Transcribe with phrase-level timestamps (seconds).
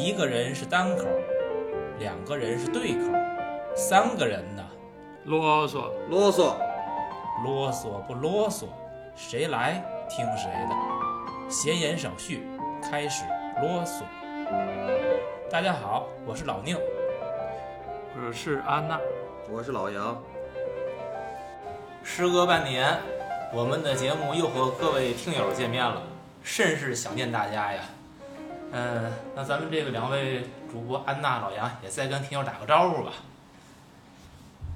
[0.00, 1.04] 一个人是单口，
[1.98, 3.12] 两个人是对口，
[3.76, 4.64] 三个人呢，
[5.24, 6.54] 啰嗦，啰嗦，
[7.44, 8.64] 啰嗦不啰嗦，
[9.14, 11.50] 谁来听谁的。
[11.50, 12.48] 闲言少叙，
[12.82, 13.24] 开始
[13.60, 14.02] 啰嗦。
[15.50, 16.78] 大家好，我是老宁。
[18.16, 18.98] 我是安娜。
[19.50, 20.18] 我是老杨。
[22.02, 22.96] 时隔半年，
[23.52, 26.00] 我们的节目又和各位听友见面了，
[26.42, 27.82] 甚是想念大家呀。
[28.72, 33.10] 嗯，那咱们这个两位主播安娜、老杨也再跟听友打个招呼吧。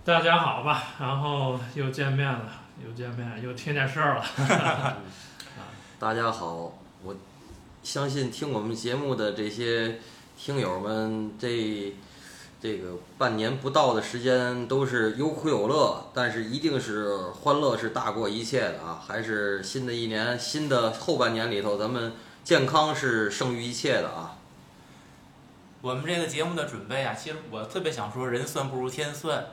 [0.04, 2.48] 大家好吧，然后又见面了，
[2.84, 4.96] 又见面，又听见事儿了。
[6.00, 6.72] 大家好，
[7.04, 7.14] 我
[7.84, 10.00] 相信听我们节目的这些
[10.36, 11.94] 听友们，这
[12.60, 19.00] 这个半年不到的时间都是有苦有乐，但是一定是欢乐是大过一切的啊！
[19.06, 22.12] 还是新的一年，新的后半年里头，咱们
[22.44, 24.36] 健康是胜于一切的啊！
[25.80, 29.46] 我们这个节目的准备啊，其实我特别想说，人算不如天算，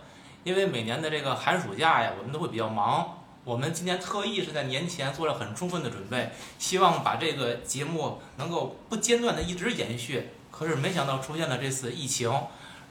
[0.43, 3.17] 因为每年的这个寒暑假呀，我们都会比较忙。
[3.45, 10.31] 我们今年特意是在年前做了很充分的准备，希望把这个节目能够不间断的一直延续。
[10.51, 12.29] 可是没想到出现了这次疫情，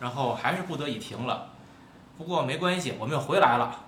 [0.00, 1.50] 然后还是不得已停了。
[2.16, 3.84] 不过没关系，我们又回来了。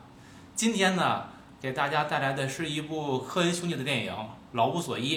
[0.55, 1.25] 今天呢，
[1.59, 4.13] 给大家带来的是一部科恩兄弟的电影
[4.53, 5.17] 《老无所依》。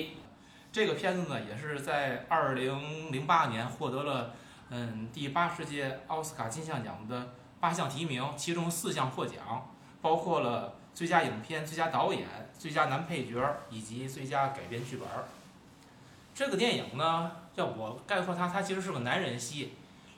[0.76, 4.34] 这个片子呢，也是在二零零八年获得了
[4.72, 7.30] 嗯第八十届奥斯卡金像奖的
[7.62, 12.28] 八项提名，其中四项获奖，包括了最佳影片、最佳导演、
[12.60, 15.08] 最佳男配角以及最佳改编剧本。
[16.34, 19.76] 这个电影呢，要我概括它，它其实是个男人戏，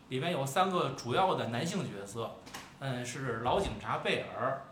[0.10, 2.36] 里面有三个主要的男性角色，
[2.80, 4.64] 嗯，是老警察贝尔、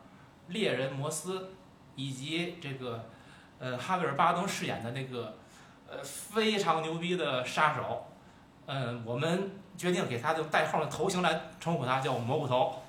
[0.48, 1.52] 猎人摩斯，
[1.96, 3.08] 以及这个
[3.60, 5.38] 呃哈维尔巴登饰演的那个。
[6.04, 8.08] 非常牛逼的杀手，
[8.66, 12.82] 嗯，我们决定给他就代号的头型来称呼他，叫蘑菇头。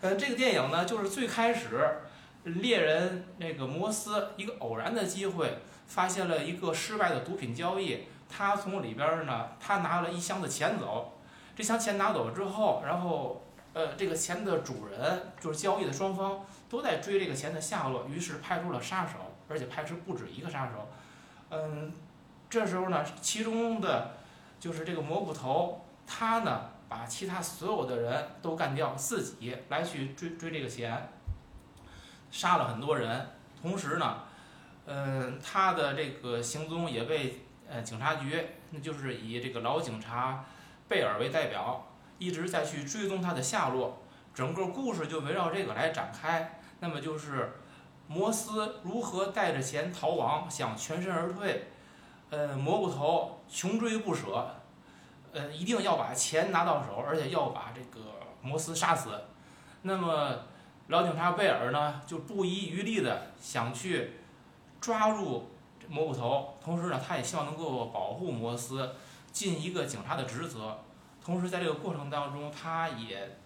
[0.00, 1.98] 嗯，这个电影呢，就是最开始
[2.44, 11.14] 猎人那个摩斯一个偶然的机会，发现了一个失败的毒品交易，他从里边呢，他拿了一箱子钱走，
[11.56, 19.14] 这箱钱拿走之后，然后呃，这个钱的主人就是交易的双方都在追这个钱的下落，于是派出了杀手，
[19.48, 20.88] 而且派出不止一个杀手。
[21.50, 21.92] 嗯，
[22.48, 24.14] 这时候呢，其中的，
[24.58, 31.08] 就是这个蘑菇头，他呢把其他所有的人都干掉，自己来去追追这个钱，
[32.30, 33.26] 杀了很多人。
[33.60, 34.22] 同时呢，
[34.86, 40.44] 嗯，他的这个行踪也被呃警察局，那就是以这个老警察
[40.88, 41.86] 贝尔为代表，
[42.18, 44.02] 一直在去追踪他的下落。
[44.32, 46.60] 整个故事就围绕这个来展开。
[46.80, 47.52] 那么就是。
[48.08, 51.66] 摩斯如何带着钱逃亡，想全身而退？
[52.30, 54.54] 呃，蘑菇头穷追不舍，
[55.32, 58.06] 呃，一定要把钱拿到手，而且要把这个
[58.42, 59.10] 摩斯杀死。
[59.82, 60.36] 那么
[60.88, 64.12] 老警察贝尔呢，就不遗余力的想去
[64.80, 65.50] 抓住
[65.88, 68.94] 蘑菇头，同时呢，他也希望能够保护摩斯，
[69.32, 70.78] 尽一个警察的职责。
[71.24, 73.38] 同时在这个过程当中，他也。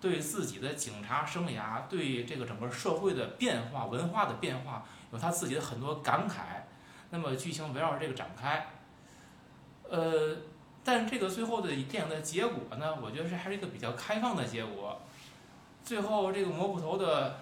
[0.00, 6.60] 对自己的警察生涯，对这个整个社会的变化、文化的变化，有他自己的很多感慨。
[7.14, 8.66] 那么剧情围绕着这个展开，
[9.88, 10.36] 呃，
[10.82, 15.00] 但这个最后的电影的结果呢，我觉得是还是一个比较开放的结果。
[15.84, 17.38] 最后这个蘑菇头的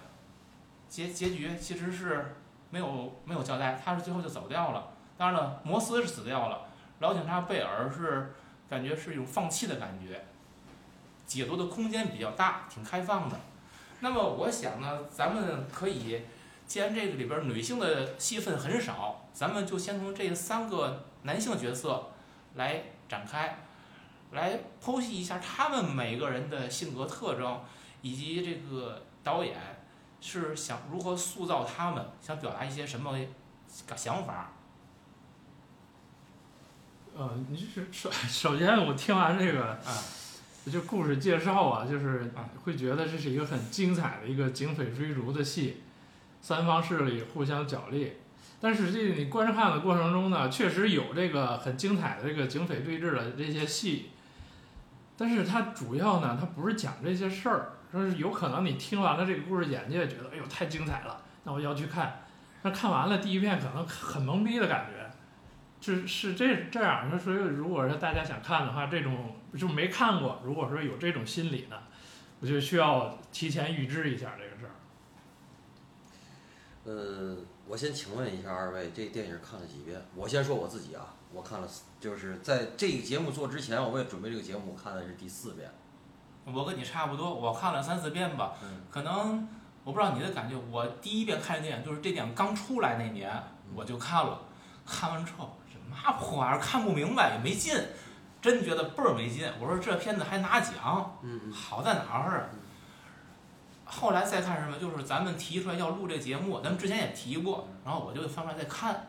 [0.87, 2.35] 结结局其实是
[2.69, 4.89] 没有没有交代，他是最后就走掉了。
[5.17, 6.67] 当然了，摩斯是死掉了，
[6.99, 8.31] 老警察贝尔是
[8.69, 10.23] 感觉是一种放弃的感觉。
[11.25, 13.39] 解读的空间比较大，挺开放的。
[14.01, 16.21] 那么我想呢，咱们可以，
[16.67, 22.11] 既然这个里边女性的戏份很少，咱们就先从这三个男性角色
[22.55, 23.59] 来展开，
[24.31, 27.61] 来剖析一下他们每个人的性格特征，
[28.01, 29.55] 以及这个导演
[30.21, 33.17] 是想如何塑造他们，想表达一些什么
[33.95, 34.51] 想法。
[37.15, 40.03] 呃，你是首首先我听完这个啊。
[40.71, 42.31] 就故事介绍啊，就是
[42.63, 45.83] 会觉得这是一个很精彩的一个警匪追逐的戏，
[46.43, 48.13] 三方势力互相角力。
[48.61, 54.11] 但实际你观看的过程中呢，确实有这个很精彩的这个警匪对峙的这些戏，
[55.17, 62.21] 但是它主要呢，它不是讲这些事儿，说是有可能你听完了这个故事简介，觉得哎呦太精彩了，那我要去看。
[62.61, 65.09] 那看完了第一遍可能很懵逼的感觉。
[65.81, 71.75] 是是这这样，那所以如果说大家想看的话，这种就没看过，如果说有这种心理呢，
[72.39, 74.72] 我就需要提前预知一下这个事儿。
[76.85, 80.01] 呃，我先请问一下二位，这电影看了几遍？
[80.15, 81.67] 我先说我自己啊，我看了，
[81.99, 85.71] 就是在这个节目做之前，我为准备这个节目，我看的是第四遍。
[86.45, 88.53] 我跟你差不多，我看了三四遍吧。
[88.61, 88.81] 嗯。
[88.91, 89.47] 可能
[89.85, 93.31] 我不知道你的感觉，我第一遍看电影就是这电影刚出来那年，
[93.73, 94.41] 我就看了。
[94.85, 97.73] 看完之后，什么破玩意儿，看不明白也没劲，
[98.41, 99.49] 真觉得倍儿没劲。
[99.61, 102.49] 我说这片子还拿奖，嗯好在哪儿啊？
[103.99, 109.07] 后来再看什么，就是咱们提出来要录这节目，咱们之前也提过，然后我就翻出来再看。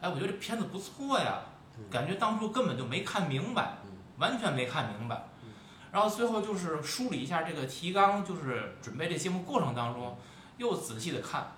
[0.00, 1.40] 哎，我觉得这片子不错呀，
[1.90, 3.78] 感觉当初根本就没看明白，
[4.18, 5.24] 完全没看明白。
[5.90, 10.16] 然后最后就是梳理一下这个提纲，就是准备这节目过程当中，
[10.58, 11.50] 又仔细的看，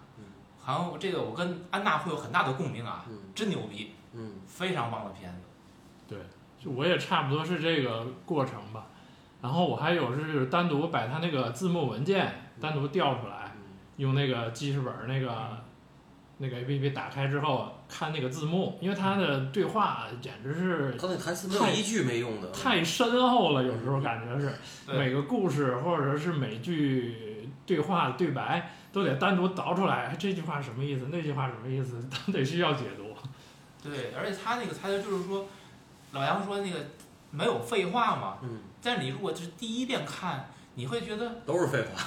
[0.61, 3.05] 好像这个我跟安娜会有很大的共鸣啊，
[3.35, 5.41] 真牛逼，嗯，非常棒的片子。
[6.07, 6.19] 对，
[6.63, 8.87] 就我也差不多是这个过程吧。
[9.43, 13.53] 然后我还有是单独把它那个字幕文件单独调出来，
[13.97, 15.59] 用那个记事本那个
[16.39, 24.53] 那个 A P P 打开之后看那个字幕，因为他的对话简直是他那台词没有一句没用的，太深厚了，有时候感觉是
[24.87, 33.15] 每个故事或者是每句对话对白都得单独导出来，这句话什么意思，那句话什么意思， 都得需要解读。
[33.83, 35.47] 对，而且他那个台词就是说，
[36.13, 36.79] 老杨说那个
[37.31, 38.39] 没有废话嘛。
[38.43, 38.59] 嗯。
[38.83, 42.03] 但你如果是第一遍看，你会觉得都是废话，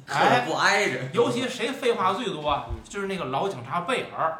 [0.06, 1.00] 哎，不挨着。
[1.12, 2.66] 尤其谁废话最多啊？
[2.84, 4.38] 就是那个老警察贝尔，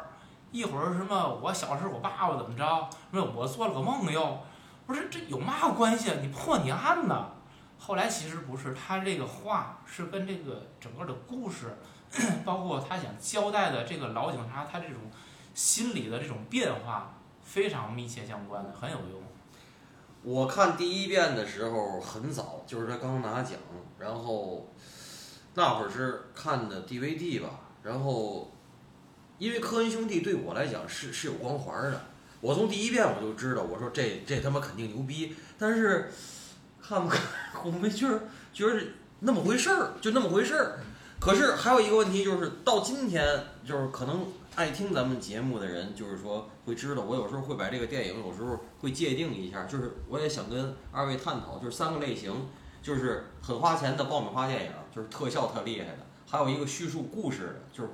[0.51, 4.39] 一会儿什么我小时候我爸爸怎么着，说我做了个梦又，
[4.85, 6.15] 不是这有嘛关系啊？
[6.21, 7.31] 你破你案呢？
[7.79, 11.77] 后来其实不是，他这个话是跟这个整个的故事，
[12.43, 14.97] 包括他想交代的这个老警察他这种
[15.53, 17.13] 心理的这种变化
[17.43, 19.21] 非常密切相关的，很有用。
[20.23, 23.59] 我看第一遍的时候很早，就是他刚拿奖，
[23.99, 24.67] 然后
[25.57, 28.51] 那会儿是看的 DVD 吧，然后
[29.39, 31.99] 因为科恩兄弟对我来讲是是有光环的，
[32.41, 36.11] 我从第一遍我就知道，我说这这他妈肯定牛逼，但是
[36.79, 37.19] 看不看
[37.65, 38.21] 我没觉得
[38.53, 38.79] 觉得
[39.21, 40.77] 那么回事儿，就那么回事儿。
[41.19, 43.25] 可是还有一个问题就是到今天，
[43.65, 44.27] 就是可能。
[44.57, 52.33] 爱听咱们节目的人，就是说会知道，我有时候会把这个电影有时候会界定一下，就是我也想跟二位探讨，就是三个类型，
[52.87, 57.89] 就是很花钱的爆米花电影，就是特效特厉害的；还有一个叙述故事的，就是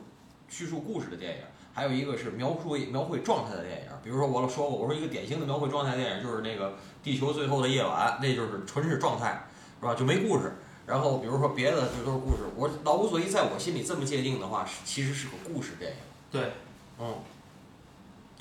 [0.48, 1.40] 叙述故事的电影；
[1.74, 3.88] 还有一个是描述描绘状态的电影。
[4.04, 6.70] 比如说我说过，我说一个典型的描绘状态电影就是那个
[7.04, 9.48] 《地球最后的夜晚》，那就是纯是状态，
[9.80, 9.96] 是吧？
[9.96, 10.54] 就没故事。
[10.86, 12.44] 然后比如说别的就都是故事。
[12.56, 15.98] 我老无所依在我心里这么界定的话，其实是个故事电影。
[16.32, 16.52] 对，
[17.00, 17.16] 嗯，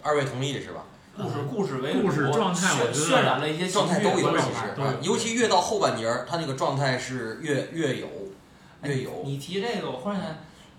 [0.02, 0.84] 二位同意是吧？
[1.14, 8.08] 故事故事为故事状态，我渲染了一些状态都有，其实啊，尤其越到后半截儿，他那个状态是越越有，
[8.82, 9.22] 越有。
[9.24, 10.28] 你提这个，我忽然想，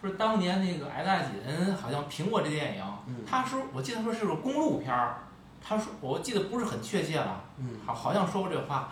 [0.02, 2.84] 不是当年那个矮大紧，好像评过这电影，
[3.30, 5.18] 他说，我记得说是个公路片儿，
[5.62, 7.44] 他说，我记得不是很确切了，
[7.86, 8.92] 好，好像说过这话。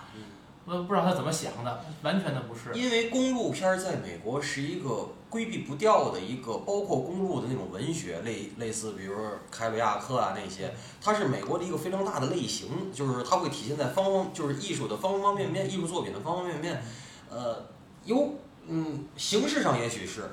[0.63, 2.71] 我不知道他怎么想的，完全的不是。
[2.79, 10.71] 因为公路片在美国是一个规避不掉的一个，包括公路的那种文学类，类似比如说凯鲁亚克啊那些，
[11.01, 16.83] 它是美国的一个非常大的类型，就是它会体现在方方，就是艺术的方方面面，艺术作品的方方面面。
[17.29, 17.65] 呃，
[18.03, 18.35] 有，
[18.67, 20.31] 嗯，形式上也许是，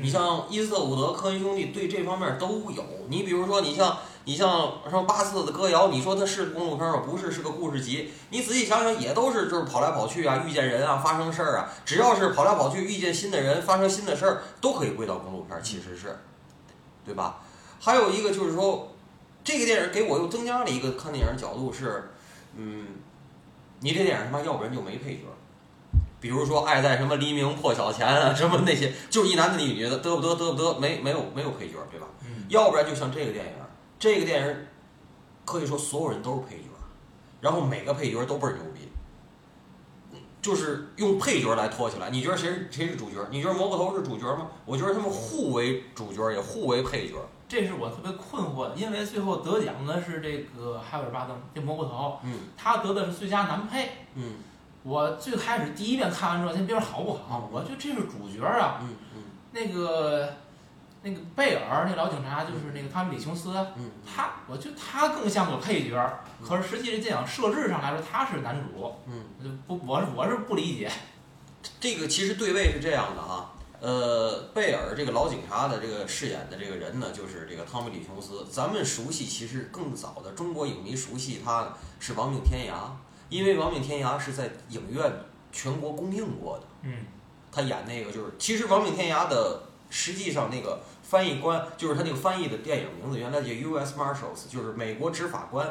[0.00, 2.84] 你像伊斯特伍德、科恩兄弟对这方面都有。
[3.08, 3.98] 你比如说，你像。
[4.24, 6.98] 你像什么巴斯的歌谣，你说它是公路片吗？
[6.98, 8.10] 不是，是个故事集。
[8.28, 11.72] 你仔细想想，也都是就是跑来跑去啊，遇见人啊，发生事儿啊。
[11.86, 16.14] 只要是跑来跑去，遇见新的人，发生新的事儿，都可以归到公路片，其实是，
[17.06, 17.40] 对吧？
[17.80, 18.92] 还有一个就是说，
[19.42, 22.10] 这个电影给我又增加了一个看电影角度是，
[22.54, 22.86] 嗯，
[23.80, 25.22] 你这电影他妈要不然就没配角，
[26.20, 32.06] 比如说爱在什么黎明破晓前啊，什么那些，就是一男的一女的，得不得得不得，没没有没有配角，对吧？
[32.48, 33.52] 要不然就像这个电影。
[33.98, 34.56] 这个电影
[35.44, 36.68] 可以说所有人都是配角，
[37.40, 38.88] 然后每个配角都倍儿牛逼，
[40.40, 42.10] 就是用配角来托起来。
[42.10, 43.16] 你觉得谁谁是主角？
[43.30, 44.46] 你觉得蘑菇头是主角吗？
[44.64, 47.16] 我觉得他们互为主角，也互为配角。
[47.48, 54.34] 这是我特别困惑的，因为最后得奖的是这个海尔巴登，这蘑菇头，嗯，他得的是最佳男配，嗯，
[54.82, 60.28] 我最开始第一遍看完之后，先别说好不好，我觉得这是主角啊，嗯嗯，那个。
[61.00, 63.54] 那个贝尔，那老警察就是那个汤米李琼斯，
[64.04, 70.90] 他，我觉得他更像个配角，可是实际这电影设置上来说，他是男主，嗯，不，我是我是不理解。
[71.78, 78.44] 这个其实对位是这样的啊，呃，贝尔这个老警察的这个饰演的这个人呢，就是这个汤米李琼斯。
[78.50, 81.68] 咱们熟悉，其实更早的中国影迷熟悉他
[82.00, 82.74] 是《亡命天涯》，
[83.28, 85.12] 因为《亡命天涯》是在影院
[85.52, 86.64] 全国公映过的。
[86.82, 86.92] 嗯，
[87.50, 89.62] 他演那个就是，其实《亡命天涯》的。
[89.90, 93.94] 实际上那个翻译官就是他那个翻译的电影名字，原来叫 U.S.
[93.96, 95.66] Marshals，就是美国执法官。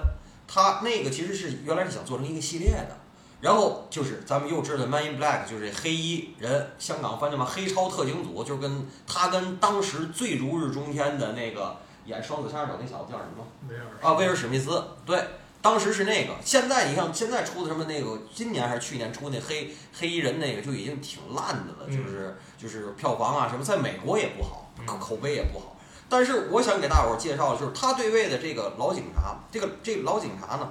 [0.48, 2.98] 他那个其实是原来是想做成一个系列的，
[3.42, 13.46] 然后就是咱们又知道 Man in Black，就是黑衣人，香港翻译嘛，黑超特警组，就是跟他跟当时最如日中天的那个演双子杀手那小子叫什么？
[13.70, 15.24] 威尔啊，威尔史密斯，对。
[15.60, 25.76] 当时是那个，现在你看，现在出的什么那个，今年还是去年出那黑黑衣人那个就已经挺烂的了，就是就是票房啊什么，在美国也不好，口口碑也不好。
[26.08, 30.70] 但是我想给大伙儿介绍的就是他对位的这个老警察，这个这个老警察呢，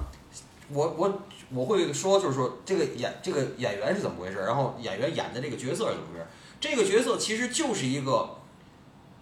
[0.70, 6.26] 我我我会说就是说这个演这个演员是怎么回事，然后演员演的这个角色是怎么回事。
[6.58, 8.38] 这个角色其实就是一个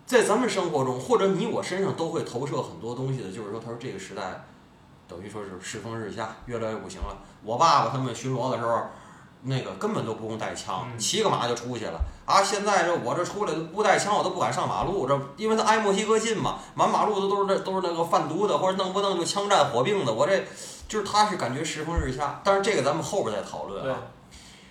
[0.07, 4.45] 在咱们生活中或者你我身上都会投射很多东西的，就是说他说这个时代。
[5.09, 7.17] 等于说是世风日下，越来越不行了。
[7.43, 8.83] 我爸爸他们巡逻的时候，
[9.43, 12.01] 那个根本都不用带枪，骑个马就出去了。
[12.25, 15.07] 啊，现在这我这出来不带枪，我都不敢上马路。
[15.07, 20.13] 这因为他挨墨西哥近嘛，满马路的都是那都是那个贩毒的，或者弄不弄就枪战火并的。
[20.13, 20.43] 我这
[20.89, 23.99] 就是他是感觉世风日下，但是这个咱们后边再讨论啊。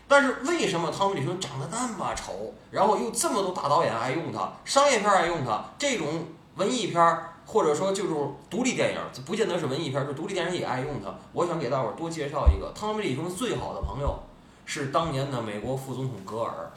[0.07, 6.25] 但是为什么汤姆·李春长得那么丑，然后又这么多大导演爱用他，商业片爱用他，这种
[6.55, 7.32] 文艺片儿？
[7.53, 8.13] 或者说就是
[8.50, 11.13] 独立电影，不见得是文艺片，就独立电影也爱用它。
[11.33, 14.24] 我想给大伙儿多介绍一个，汤米·李琼最好的朋友
[14.65, 16.72] 是当年的美国副总统戈尔。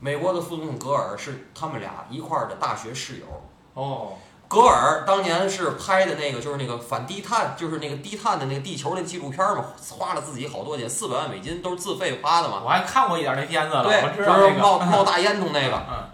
[0.00, 3.26] 美国的副总统戈尔是他们俩一块儿的大学室友。
[3.72, 4.12] 哦，
[4.46, 12.60] 戈尔当年是拍的那个，就是那个反低碳，就是那个低碳的那个地球那纪录片嘛，花了自己好多钱，四百万美金都是自费花的嘛。
[12.62, 15.82] 我还看过一点那片子了，对，就是冒冒大烟囱那个。
[15.90, 16.04] 嗯，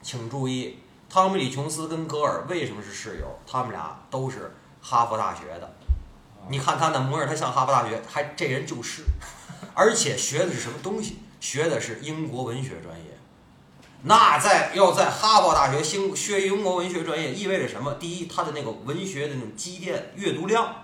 [0.00, 0.78] 请注意。
[1.10, 3.26] 汤米·李·琼斯跟戈尔为什么是室友？
[3.46, 5.74] 他们俩都是哈佛大学的。
[6.50, 9.04] 你看他那模样，他像哈佛大学，还这人就是，
[9.74, 11.18] 而且学的是什么东西？
[11.40, 13.18] 学的是英国文学专业。
[14.02, 17.94] 那在要在哈佛大学兴学英国文学专业，意味着什么？
[17.94, 20.74] 第一，他的那个文学的那种积淀阅读量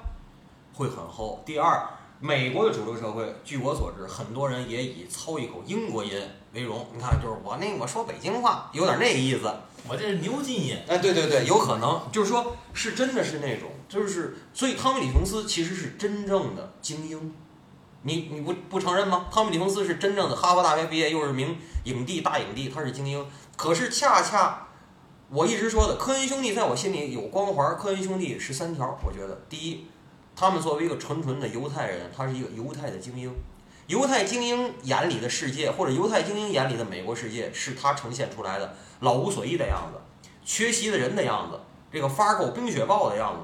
[0.73, 1.87] 会很厚；第二，
[2.19, 6.19] 美国的主流社会，据我所知，很多人也以操一口英国音
[6.54, 6.87] 为荣。
[6.95, 9.52] 你看，就是我那我说北京话，有点那意思。
[9.87, 17.35] 我这是牛津音，哎，对对对，有可能，就是说，是真的是那种，就是所以汤米·李·琼斯其实是真正的精英，
[18.03, 19.26] 你你不不承认吗？
[19.31, 23.26] 汤米·李·琼斯是真正的哈佛大学毕业，又是名影帝大影帝，他是精英。
[23.57, 24.69] 可是恰恰
[25.29, 27.76] 我一直说的，科恩兄弟在我心里有光环。
[27.76, 29.87] 科恩兄弟十三条，我觉得，第一，
[30.35, 33.31] 他们作为一个纯纯的犹太人，他是一个犹太的精英。
[33.87, 41.61] 犹太精英眼里的世界，或者犹太精英眼里的美国世界，是他呈现出来的老无所依的样子，缺席的人的样子，
[41.93, 43.41] 这个发够冰雪豹的样子。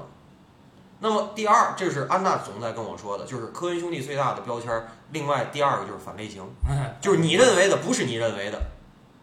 [1.03, 4.71] 那么第二，这是安娜总在跟我说的，就是科恩兄弟最大的标签。
[5.11, 6.43] 另外第二个就是反类型，
[7.01, 8.61] 就是你认为的不是你认为的，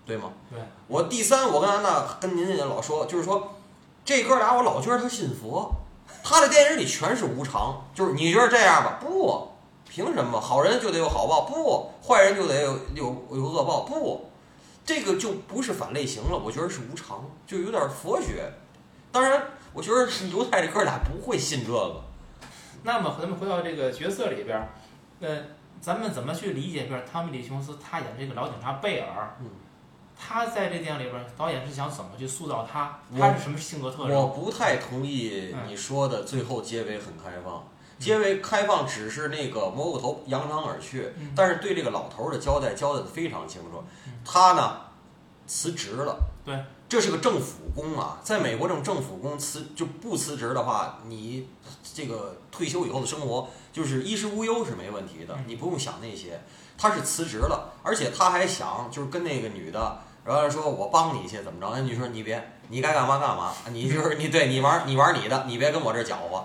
[0.04, 0.32] 对吗？
[0.50, 0.60] 对。
[0.86, 3.56] 我第三，我跟安娜跟您也老说，就是说
[4.04, 5.72] 这哥俩我老觉得他信佛，
[6.22, 8.98] 他的电影里全是无常，就是你觉得这样吧？
[9.00, 9.52] 不。
[9.88, 11.42] 凭什么好人就得有好报？
[11.42, 13.80] 不，坏人就得有有有恶报？
[13.80, 14.30] 不，
[14.84, 16.36] 这个就不是反类型了。
[16.36, 18.52] 我觉得是无常，就有点佛学。
[19.10, 19.42] 当然，
[19.72, 22.04] 我觉得犹太这哥俩不会信这个。
[22.82, 24.68] 那么，咱们回到这个角色里边，
[25.20, 25.38] 呃，
[25.80, 26.84] 咱们怎么去理解？
[26.84, 29.46] 比如汤米·李·琼斯他演这个老警察贝尔，嗯，
[30.16, 33.00] 他在这电影里边，导演是想怎么去塑造他？
[33.18, 34.14] 他是什么性格特征？
[34.14, 37.66] 我不太同意你说的，最后结尾很开放。
[37.98, 43.82] 结尾开放只是那个蘑菇头扬长而去，但是对这个老头的交代交代的非常清楚。
[44.24, 44.80] 他呢
[45.46, 46.54] 辞职了，对，
[46.88, 51.48] 这是个政府工啊，在美国这种政府工辞就不辞职的话，你
[51.94, 56.40] 这个退休以后的生活就是衣食无忧是没问题的，你不用想那些。
[56.80, 61.68] 他是辞职了，而且他还想就是跟那个女的，然后说我帮你一些怎么着？
[61.74, 66.44] 那女说你别，你该干嘛干嘛，你就是你对你玩你玩你的，你别跟我这搅和。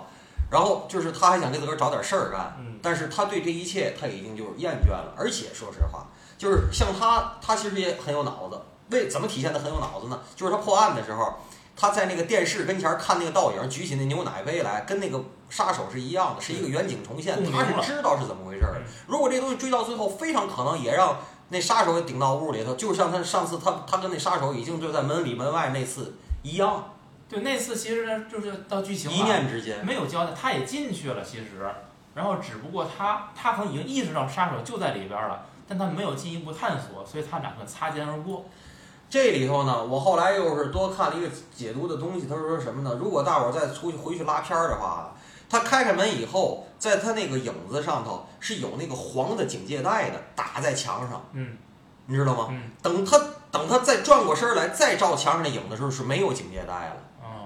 [0.50, 5.12] 然后就是他还想给自个儿找点事儿干，但是他对这一切他已经就是厌倦了。
[5.16, 6.06] 而且说实话，
[6.38, 8.60] 就是像他，他其实也很有脑子。
[8.90, 10.20] 为怎么体现的很有脑子呢？
[10.36, 11.34] 就是他破案的时候，
[11.74, 17.42] 他在那个电视跟前看那个倒影，举起那牛奶杯来，跟那个杀手是一样的，是一个远景重现。
[17.50, 18.82] 他是知道是怎么回事儿。
[19.06, 21.16] 如果这东西追到最后，非常可能也让
[21.48, 26.90] 那杀手给顶到屋里头，就像他上次他他跟那杀手已经就在门里门外那次一样。
[27.34, 31.68] 对，那次其实呢，就是到剧情一念之间没有交代，他也进去了，其实，
[32.14, 38.44] 然后只不过他他可能已经意识到杀手就在里边了，但他没有进一步探索，所以他两个擦肩而过。
[39.10, 42.98] 这里头呢，我后来又是多看了一个解读的东西，他说什么呢？
[43.00, 45.12] 如果大伙儿再出去回去拉片儿的话，
[45.48, 51.56] 他开开门以后，在他那个影子上头是有那个黄的警戒带的，打在墙上，嗯，
[52.06, 52.48] 你知道吗？
[52.50, 53.20] 嗯，等他。
[53.54, 56.96] 等他再转过身来再照墙上的影的时候是没有警戒带了。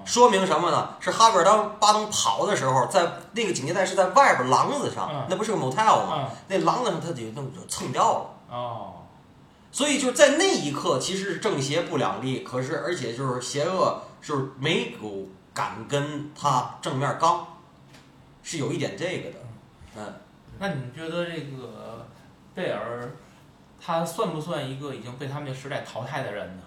[0.09, 0.95] 嗯说明什么呢？
[0.99, 6.15] 是哈维尔当巴登跑的时候，在那个警戒带是在外边廊子上，嗯那不是个 motel 吗？
[6.17, 8.29] 嗯那廊子上他就弄就蹭掉了。
[8.49, 8.93] 哦，
[9.71, 17.45] 所以就在那一刻，其实是正邪不两立，可是而且就是邪恶就是没有敢跟他正面刚，
[18.41, 19.35] 是有一点这个的。
[19.95, 20.13] 嗯，
[20.57, 22.07] 那你觉得这个
[22.55, 23.11] 贝尔
[23.79, 26.63] 他算不算一个已经被他们这时代淘汰的人呢？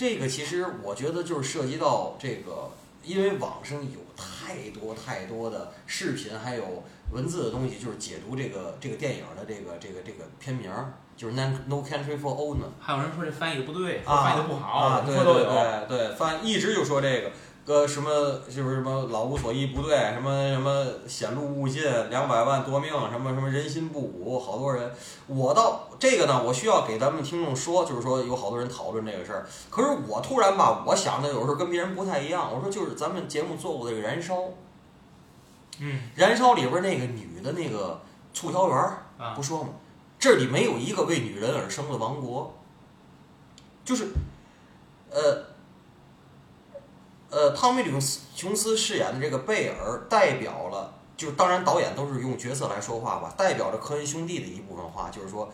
[0.00, 2.70] 这个其实我觉得就是涉及到这个，
[3.04, 12.62] 因为网上有太多太多的视频还有文字的东西，就是解读这个这个电影的这个这个这个片名儿，就是《No No Country for Old Men》。
[12.80, 15.86] 还有人说这翻译的不对，说啊翻译的不好，啊，对对。
[15.86, 17.30] 对对，翻一直就说这个，
[17.66, 18.10] 呃，什么
[18.48, 24.90] 就是什么老无所依不对，什么什么显露勿近，两百万夺命，什么什么人心不古，好多人。
[25.28, 34.34] 我倒这个呢，我需要给咱们听众说，就是说有好多人讨论这个事儿，可是我突然吧，我想的有时候跟别人不太一样，我说就是咱们节目做过的这个《燃烧》，
[35.78, 38.00] 《嗯燃烧》里边那个女的那个
[38.34, 38.76] 促销员
[39.36, 39.68] 不说嘛，
[40.18, 42.52] 这里没有一个为女人而生的王国，
[43.84, 44.08] 就是，
[45.10, 45.44] 呃，
[47.30, 47.92] 呃，汤米·吕
[48.34, 55.48] 琼斯饰演的这个贝尔代表了，就当然导演都是用角色来说话吧，代表着科恩兄弟的一部分话，就是说，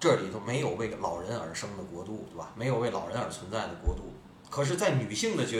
[0.00, 2.50] 这里头没有为老人而生的国度，对吧？
[2.54, 4.10] 没有为老人而存在的国度。
[4.48, 5.58] 可是，在女性的角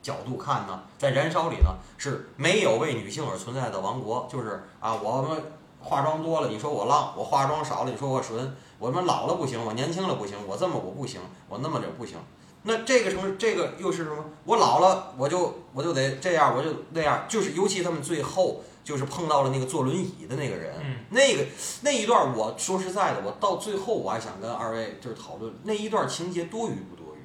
[0.00, 5.42] 角度看呢，在《燃烧》里呢是没有为女性而存在的王国，就是啊，我们
[5.80, 8.42] 化妆多了，你说我浪；我化妆少了，你说我纯；
[8.78, 12.16] 我们老了不行，我年轻了不行，我这么我不行，我那么着不行。
[12.64, 14.24] 那这个什么，这个又是什么？
[14.44, 17.24] 我老了，我就我就得这样，我就那样。
[17.28, 21.44] 就是尤其他们最后就是碰到了那个坐轮椅的那个人，嗯那个
[21.82, 27.18] 那一段，我说实在的，我到最后我还想跟二位就是讨论那一段情节多余不多余？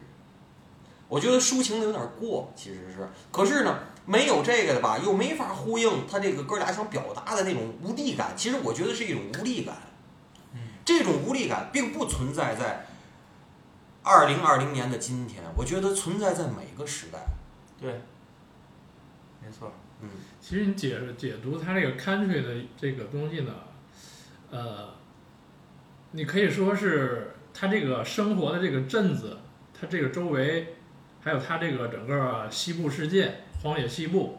[1.07, 3.07] 我觉得抒情的有点过，其实是。
[3.31, 8.33] 可是呢，没有这个的吧，又没法呼应他这个哥俩想表达的那种无力感。
[8.35, 9.75] 其实我觉得是一种无力感。
[10.55, 12.87] 嗯这种无力感并不存在在
[14.07, 17.19] 二零二零年的今天，我觉得存在在每个时代。
[17.79, 18.01] 对，
[19.43, 19.73] 没错。
[20.01, 23.51] 嗯其实你解解读它这个 country 的这个东西呢，
[24.51, 24.93] 呃，
[26.11, 29.37] 你可以说是它这个生活的这个镇子，
[29.73, 30.75] 它这个周围，
[31.19, 34.37] 还有它这个整个西部世界，荒野西部，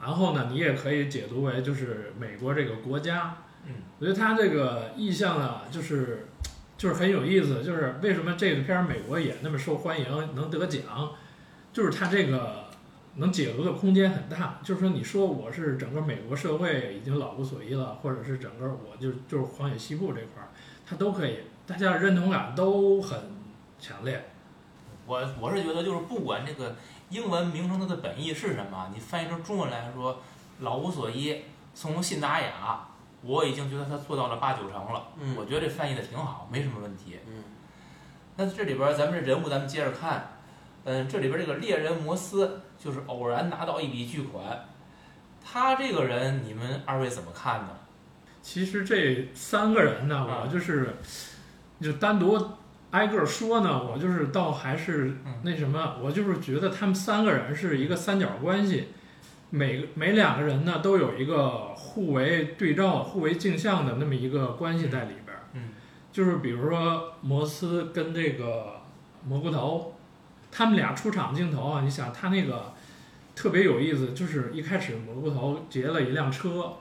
[0.00, 3.38] 然后呢，你也可以解读为就是美国这个国家。
[3.64, 6.28] 嗯，我觉得它这个意象呢，就是
[6.84, 10.82] 就是很有意思，就是为什么这个片儿美国也那么受欢迎，能得奖，
[11.72, 12.66] 就是它这个
[13.14, 14.60] 能解读的空间很大。
[14.62, 20.52] 就是说，你说我是整个美国社会已经老无所依了，或者是整个我就就是荒野西部这块儿，
[20.86, 23.18] 它都可以，大家的认同感都很
[23.80, 24.22] 强烈。
[25.06, 26.76] 我我是觉得就是不管这个
[27.08, 30.20] 英文名称它的本意是什么，你翻译成中文来说，
[30.60, 31.44] 老无所依，
[31.74, 32.88] 从信达雅，
[33.24, 35.08] 我已经觉得他做到了八九成了。
[35.20, 37.18] 嗯我觉得这翻译的挺好，没什么问题。
[37.26, 37.42] 嗯
[38.36, 40.30] 那这里边咱们这人物，咱们接着看。
[40.86, 44.66] 嗯，这里边这个猎人摩斯就是偶然拿到一笔巨款，
[45.42, 47.68] 他这个人你们二位怎么看呢？
[48.42, 50.96] 其实这三个人呢，啊我就是
[51.80, 52.38] 就单独
[52.90, 58.88] 挨个儿说呢，我就是倒还是嗯那什么，我就是觉得他们三个人是一个三角关系，
[59.54, 65.42] 每个每两个人呢都有一个互为对照、互为镜像的那么一个关系在里边儿。
[65.52, 65.68] 嗯
[66.10, 68.80] 就是比如说摩斯跟这个
[69.24, 69.94] 蘑菇头，
[70.50, 72.72] 他们俩出场镜头啊，你想他那个
[73.36, 76.72] 特别有意思，就是一开始蘑菇头劫了一辆车，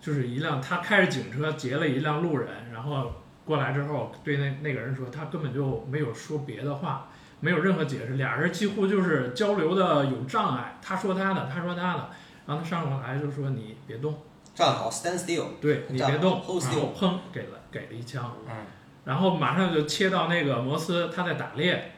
[0.00, 3.12] 就是一辆他开着警车劫了一辆路人，然后
[3.44, 7.08] 过来之后对那那个人说，他根本就没有说别的话，
[7.40, 12.10] 没有任何解释，俩人几乎就是交流的有障碍，他说他的，他说他的，
[12.46, 14.18] 然后他上过来就说你别动，
[14.54, 15.44] 站好，stand still。
[15.60, 18.36] 对你别动，然后砰给了给了一枪。
[18.48, 18.54] 嗯
[19.02, 21.92] 然后马上就切到那个摩斯，他在打猎，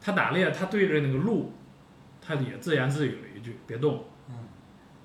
[0.00, 1.50] 他打猎，他对着那个鹿，
[2.20, 4.34] 他也自言自语了一句：“别动。”嗯，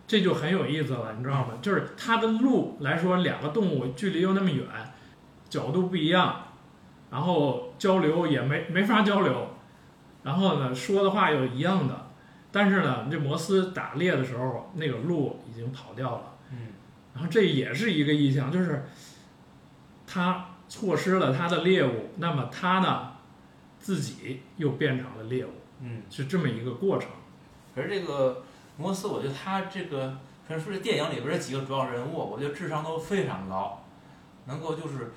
[0.06, 1.54] 这就很有意思了，你知道吗？
[1.62, 4.66] 就是它跟鹿来说，两个动物距离又那么远，
[5.50, 6.48] 角度不一样，
[7.10, 9.48] 然后交流也没没法交流，
[10.24, 12.08] 然后呢说的话又一样的，
[12.52, 16.24] 但是呢，这摩斯打猎的时候，那个鹿已经跑掉了。
[16.52, 16.68] 嗯
[17.14, 18.86] 然后这也是一个意象，就是
[20.08, 23.12] 他错失了他的猎物，那么他呢
[23.80, 25.50] 自己又变成了猎物，
[25.82, 26.04] 嗯。
[26.10, 27.10] 是这么一个过程。
[27.76, 28.44] 可是这个
[28.78, 33.84] 摩斯，我觉得他这个，可能说这电影里边这几个主要人物，我觉得智商都非常高，
[34.46, 35.12] 能够就是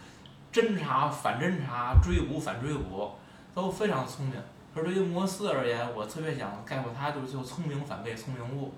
[0.53, 3.13] 侦查反侦查，追捕反追捕，
[3.55, 4.35] 都非常聪明。
[4.75, 8.73] 可是对于摩斯而言，我特别想概括他就是就聪明反被聪明误。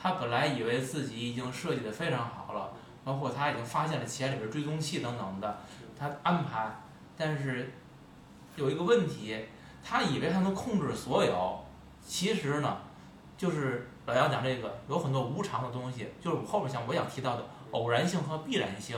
[0.00, 2.70] 他本来以为自己已经设计的非常好了，
[3.04, 5.58] 包括他已经发现了企业里边追踪器等等的，
[5.98, 6.70] 他安排，
[7.16, 7.72] 但是
[8.54, 9.36] 有一个问题，
[9.82, 11.64] 他以为他能控制所有，
[12.06, 12.76] 其实呢，
[13.36, 18.96] 就是老杨讲这个有很多无常的东西，就是我后边想我想提到的偶然性和必然性。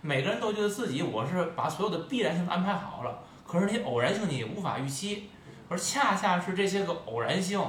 [0.00, 3.18] 每个人都觉得自己我是把所有的必然性安排好了，
[3.48, 5.30] 可是你偶然性你无法预期，
[5.68, 7.60] 而恰恰是这些个偶然性。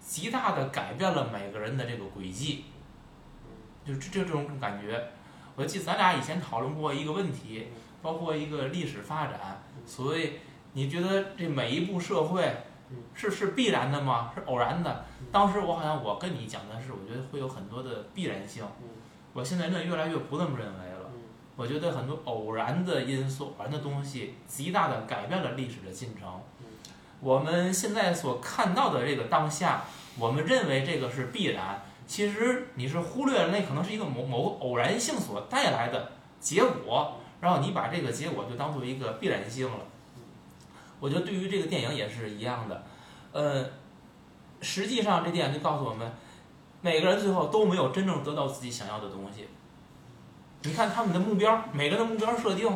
[0.00, 2.64] 极大的改变了每个人的这个轨迹，
[3.84, 5.08] 就这这这种感觉。
[5.54, 7.66] 我记得咱俩以前讨论过一个问题，
[8.00, 9.60] 包括一个历史发展。
[9.84, 10.40] 所谓
[10.72, 12.50] 你觉得这每一步社会
[13.12, 14.30] 是是必然的吗？
[14.34, 15.04] 是偶然的？
[15.30, 18.64] 当时我好像我跟你讲的是，我觉得会有很多的必然性。
[19.34, 20.97] 我现在呢越来越不那么认为了。
[21.58, 26.40] 我觉得很多偶然的因素、偶然的东西，极大的改变了历史的进程。
[27.18, 29.82] 我们现在所看到的这个当下。
[30.20, 39.78] 我们认为这个是必然，其实你是忽略了那可能是一个某某个偶然性所带来的结果，然后你把这个结果就当做一个必然性了。
[40.98, 42.82] 我觉得对于这个电影也是一样的，
[43.30, 43.64] 呃，
[44.60, 46.10] 实际上这电影就告诉我们，
[46.80, 49.46] 每个人最后都没有真正得到自己想要的东西。
[50.62, 52.68] 你看他们的目标，每个人的目标设定，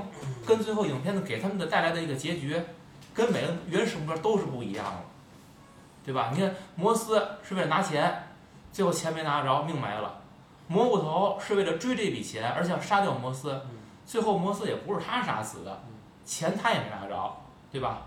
[0.47, 2.61] 跟最后影片的给他们的带来的一个结局，
[3.13, 4.93] 跟每个原始目标都是不一样的。
[6.05, 6.31] 对吧？
[6.33, 8.27] 你看，摩斯是为了拿钱，
[8.73, 10.11] 最后钱没拿着，命没了；
[10.67, 13.61] 蘑菇头是为了追这笔钱，而且要杀掉摩斯，
[14.05, 15.81] 最后摩斯也不是他杀死的，
[16.25, 17.37] 钱他也没拿着，
[17.71, 18.03] 对吧？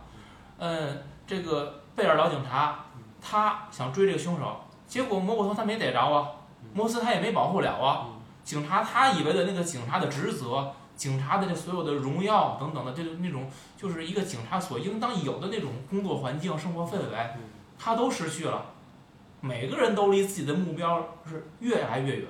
[0.58, 2.86] 嗯，这个贝尔老警察，
[3.22, 6.32] 他想追这个凶手，结果蘑菇头他没逮着啊，
[6.74, 8.08] 摩斯他也没保护了啊。
[8.46, 17.30] 警察他以为的那个警察的职责，警察的这所有的荣耀等等的，这那种就是一个警察所应当有的那种工作环境、生活氛围。
[17.78, 18.74] 他都失去了，
[19.42, 22.30] 每个人都离自己的目标是越来越远。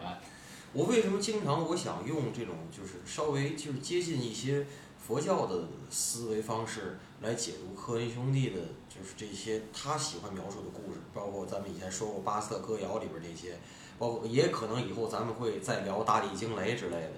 [0.73, 4.65] 我为什么经常我想用这种就是稍微就是接近一些
[4.97, 13.59] 佛教的思维方式来解读科林兄弟的，就是这些他喜欢描述的故事，包括咱们以前说过巴斯特歌谣里边这些，
[13.97, 17.11] 包括也可能以后咱们会再聊大地惊雷之类的。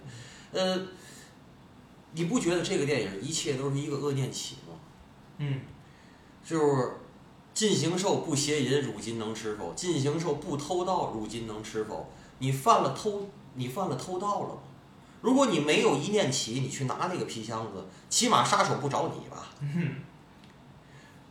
[0.52, 0.88] 呃，
[2.14, 4.74] 你不觉得这个电影一切都是一个恶念起吗？
[5.38, 5.62] 嗯，
[6.44, 6.92] 就是。
[7.58, 9.74] 进行兽不邪淫，如今能吃否？
[9.74, 12.08] 进行兽不偷盗，如今能吃否？
[12.38, 14.60] 你犯了偷，你犯了偷盗了吗？
[15.22, 19.50] 如果你没有一念起，你去拿那个皮箱子，起码杀手不找你吧？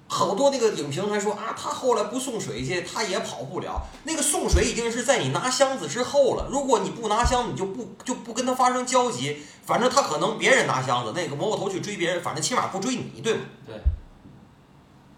[0.09, 3.83] 好多那个影评还说啊，他后来不送水去，他也跑不了。
[4.05, 6.47] 那个送水已经是在你拿箱子之后了。
[6.51, 9.43] 如果你不拿箱子，你就不就不跟他发生交集。
[9.65, 13.41] 反正他可能别人拿箱子，那个蘑菇头去追别人，反正起码不追你，对吗？
[13.67, 13.75] 对。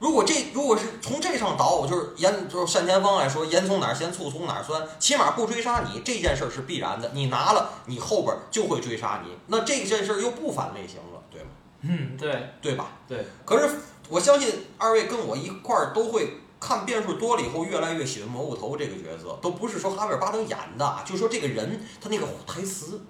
[0.00, 7.10] 如果这如果是从这上倒，就是烟就是单田芳来说，烟从哪儿咸，醋从哪儿酸，起码不追杀你这件事儿是必然的。
[7.12, 9.36] 你拿了，你后边就会追杀你。
[9.48, 11.48] 那这件事儿又不反类型了，对吗？
[11.82, 12.92] 嗯，对，对吧？
[13.08, 13.26] 对。
[13.44, 13.68] 可是
[14.08, 23.00] 我相信二位跟我一块儿都会看变数多了以后，越来越喜欢蘑菇头这个角色，都不是说哈维尔巴登演的，就说这个人他那个台词，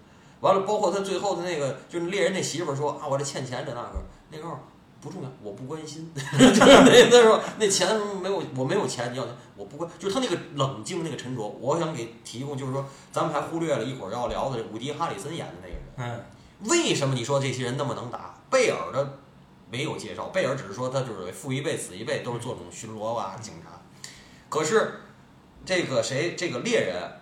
[0.41, 4.59] 完了包括他最后的那个，就是猎人那媳妇儿说啊，我这欠钱这那个那个。
[5.01, 6.11] 不重要，我不关心。
[6.13, 7.89] 就是那那时候那钱
[8.21, 9.25] 没有，我没有钱，你要
[9.57, 11.57] 我不关，就是他那个冷静那个沉着。
[11.61, 15.81] 我想给提供，就是说咱们还忽略了一会儿要聊的伍迪·哈里森演的那个人。
[15.99, 16.25] 嗯。
[16.69, 18.35] 为什么你说这些人那么能打？
[18.51, 19.19] 贝尔的
[19.71, 23.81] 没有介绍，贝尔只是说他就是父一辈子一辈都是做这种巡逻啊警察。
[24.49, 25.01] 可是
[25.65, 27.21] 这个谁这个猎人，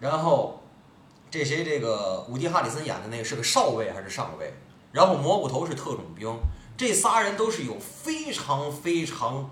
[0.00, 0.62] 然后
[1.30, 4.52] 这谁这个伍迪·哈里森演的那个是个少尉还是上尉？
[4.92, 6.36] 然后蘑菇头是特种兵。
[6.76, 9.50] 这仨人都是有非常非常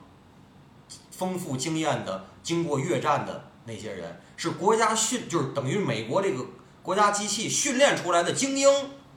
[1.11, 6.45] 丰富经验的，经过越战的那些人，是国家训，就是等于美国这个
[6.83, 8.69] 国家机器训练出来的精英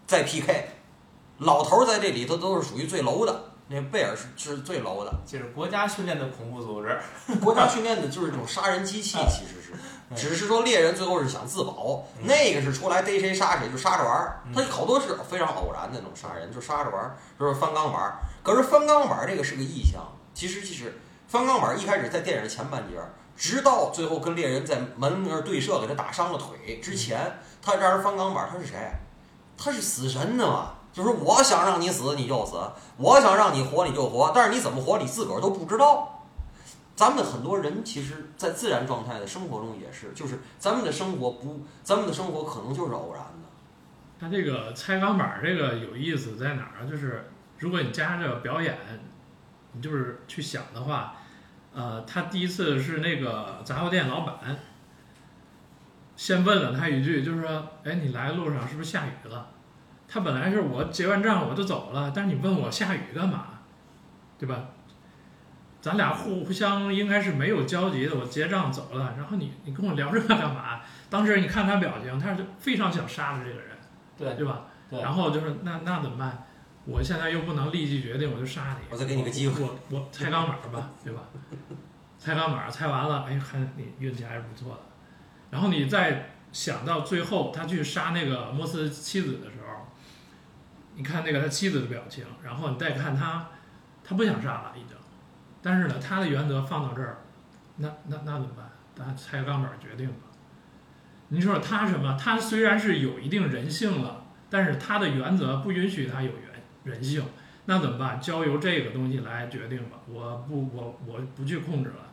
[0.05, 0.76] 在 PK。
[1.39, 6.99] 老头在这里头都是属于最 low 的，那贝尔是是最 low 的， 就是国家训练的恐怖组织，
[7.43, 9.73] 国家训练的就是这种杀人机器，其实是。
[10.15, 14.41] 只是说猎人最后是想自保，那个是出来逮谁杀谁就杀着玩儿。
[14.55, 18.19] 他好多是非常偶然的那种杀人，就杀着玩儿，就是翻钢板儿。
[18.41, 20.01] 可是翻钢板儿这个是个意象，
[20.33, 20.97] 其实其实
[21.27, 28.77] 翻钢板儿一开始在电影的前半截儿，直到最后跟猎人在门那儿对射，给他打伤了腿之前，他让人翻钢板儿，他是谁？
[29.57, 30.71] 他是死神呢嘛？
[30.91, 32.57] 就是我想让你死你就死，
[32.97, 36.13] 我想让你活你就活，但是你怎么活你自个儿都不知道。
[36.95, 46.89] 咱们很多人其实，在自然状态的生活中也是，就是咱们的生活不，咱们的生活可能就是偶然的，他这个拆钢板这个有意思在哪儿啊？
[46.89, 48.75] 就是如果你加上这个表演，
[49.73, 51.17] 你就是去想的话，
[51.75, 54.57] 呃，他第一次是那个杂货店老板
[56.15, 59.51] 先问了他一句，就是说，哎，你来路上是不是下雨了？
[60.07, 63.47] 他本来是我结完账我就走了，但是你问我下雨干嘛，
[64.37, 64.65] 对吧？
[65.81, 70.81] 咱俩互互相应该是没有交集的，我结账走了，然后你你跟我聊这干嘛？
[71.09, 73.77] 当时你看他表情，他是非常想杀了这个人，
[74.17, 74.63] 对对吧？
[74.89, 76.45] 对然后就是那那怎么办？
[76.85, 78.85] 我现在又不能立即决定，我就杀你。
[78.89, 81.21] 我再给你个机会我我我拆钢板吧， 对吧？
[82.17, 84.79] 猜钢板猜完了，哎，还你运气还是不错的。
[85.51, 89.85] 然后你再想到最后他去杀那个莫斯妻子的时候，
[90.97, 93.49] 你看那个他妻子的表情，然后你再看他，
[94.03, 94.97] 他不想杀了已经，
[95.61, 97.19] 但是呢，他的原则放到这儿，
[97.75, 98.71] 那那那怎么办？
[98.95, 100.15] 他拆钢板决定吧。
[101.27, 102.17] 你说他什么？
[102.19, 107.23] 他虽然是有一定人性了，但是他的原则不允许他有原人性，
[107.65, 108.19] 那怎么办？
[108.19, 109.97] 交由这个东西来决定吧。
[110.07, 112.06] 我不，我我不去控制了。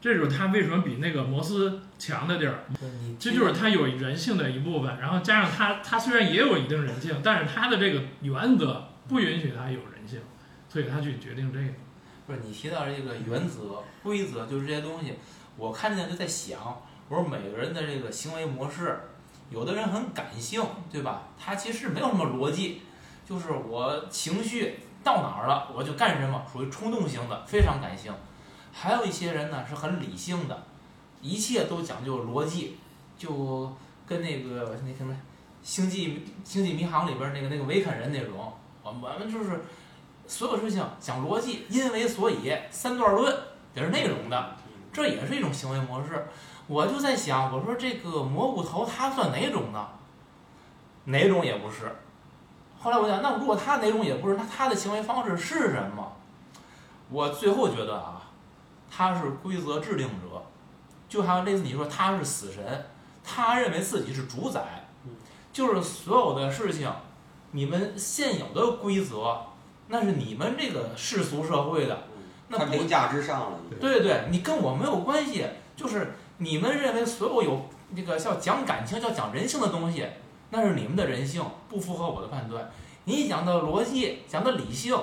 [0.00, 2.64] 这就是他为什么比那个摩斯强的地儿，
[3.18, 4.98] 这就是他有人性的一部分。
[4.98, 10.18] 然后加上他，他虽然也有一定人性，但是他的这个原则不允许他有人性，
[10.68, 11.66] 所以他去决定这个。
[12.26, 15.14] 不是你提到这个原则、规则，就是这些东西，
[15.56, 16.60] 我看见就在想，
[17.08, 19.00] 我说每个人的这个行为模式，
[19.50, 21.24] 有的人很感性，对吧？
[21.38, 22.82] 他其实没有什么逻辑，
[23.28, 28.12] 就是我情绪到哪儿了我就干什么，属于冲动型的，非常感性。
[28.72, 30.64] 还有一些人呢是很理性的，
[31.20, 32.78] 一切都讲究逻辑，
[33.18, 33.72] 就
[34.06, 35.12] 跟那个那什么
[35.62, 38.52] 《星际星际迷航》里边那个那个维肯人那种，
[38.82, 39.62] 我我们就是
[40.26, 43.36] 所有事情讲逻辑，因为所以三段论
[43.74, 44.56] 也是那种的，
[44.92, 46.26] 这也是一种行为模式。
[46.66, 49.88] 我就在想，我说这个蘑菇头它算哪种呢？
[51.06, 51.96] 哪种也不是。
[52.78, 56.12] 后来我想，那如果他哪种也不是，那他的行为方式是什么？
[57.10, 58.19] 我最后觉得啊，
[58.90, 60.42] 他是规则制定者，
[61.08, 62.86] 就好像类似你说他是死神，
[63.22, 64.88] 他认为自己是主宰，
[65.52, 66.90] 就是所有的事情，
[67.52, 69.46] 你们现有的规则，
[69.88, 71.96] 那是你们这个世俗社会的，
[72.48, 73.58] 那不他凌驾之上了。
[73.80, 80.06] 对对对，你跟我没有关系，就是你们认为所有有那个叫讲感情、叫讲人性的东西，
[80.50, 82.70] 那是你们的人性，不符合我的判断。
[83.04, 84.96] 你讲的逻辑、讲的理性，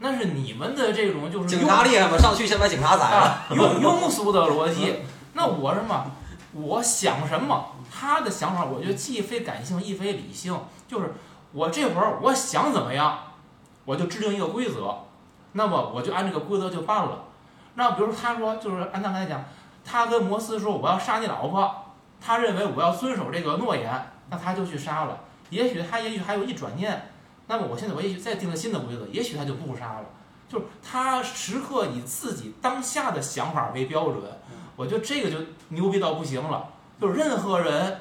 [0.00, 2.18] 那是你们的这种就是警察厉害吗？
[2.18, 3.16] 上去先把警察宰了。
[3.16, 4.96] 啊，庸 庸俗的逻辑。
[5.34, 6.06] 那我什么？
[6.52, 7.76] 我想什么？
[7.92, 10.58] 他的想法，我觉得既非感性，亦非理性。
[10.88, 11.14] 就是
[11.52, 13.18] 我这会儿我想怎么样，
[13.84, 14.94] 我就制定一个规则，
[15.52, 17.24] 那么我就按这个规则就办了。
[17.74, 19.44] 那比如他说，就是按他刚才讲，
[19.84, 21.72] 他跟摩斯说我要杀你老婆，
[22.20, 25.18] 他认为我要遵守这个诺言，那他就去杀了。
[25.50, 27.09] 也许他也许还有一转念，
[27.50, 30.04] 那么我现在我也许再定了新的规则，也许他就不杀了。
[30.48, 34.22] 就是他时刻以自己当下的想法为标准，
[34.76, 35.36] 我觉得这个就
[35.70, 36.68] 牛逼到不行了。
[37.00, 38.00] 就是任何人，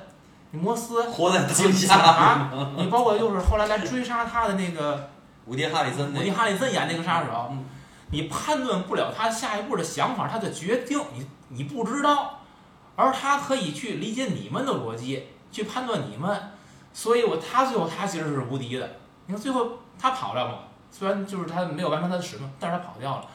[0.51, 1.95] 你摩斯、活在当下。
[1.95, 5.09] 啊，你包括就是后来来追杀他的那个
[5.47, 7.65] 伍迪·哈里森那个，伍迪·哈里森演那个杀手嗯，
[8.11, 12.41] 你判断不了他下一步的想法，他的决定，你你不知道，
[12.95, 16.39] 而他可以去理解你们的逻辑，去判断你们，
[16.93, 18.97] 所以我他最后他其实是无敌的。
[19.29, 20.55] 你看最后他跑了嘛，
[20.89, 23.25] 虽然就是他没有完成他的使命，但是他跑掉了。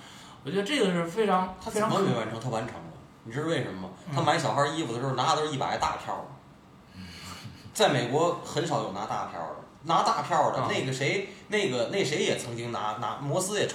[0.44, 2.40] 我觉得这个是非常他非常可怎么没完成？
[2.40, 2.83] 他完成了。
[3.22, 3.88] 你知道为什么吗？
[4.09, 7.00] 嗯他买小孩衣服的时候拿的都是一百大票的，
[7.72, 13.68] 在美国很少有拿大票的，拿大票的啊那个谁，那个那谁也曾经拿拿摩斯也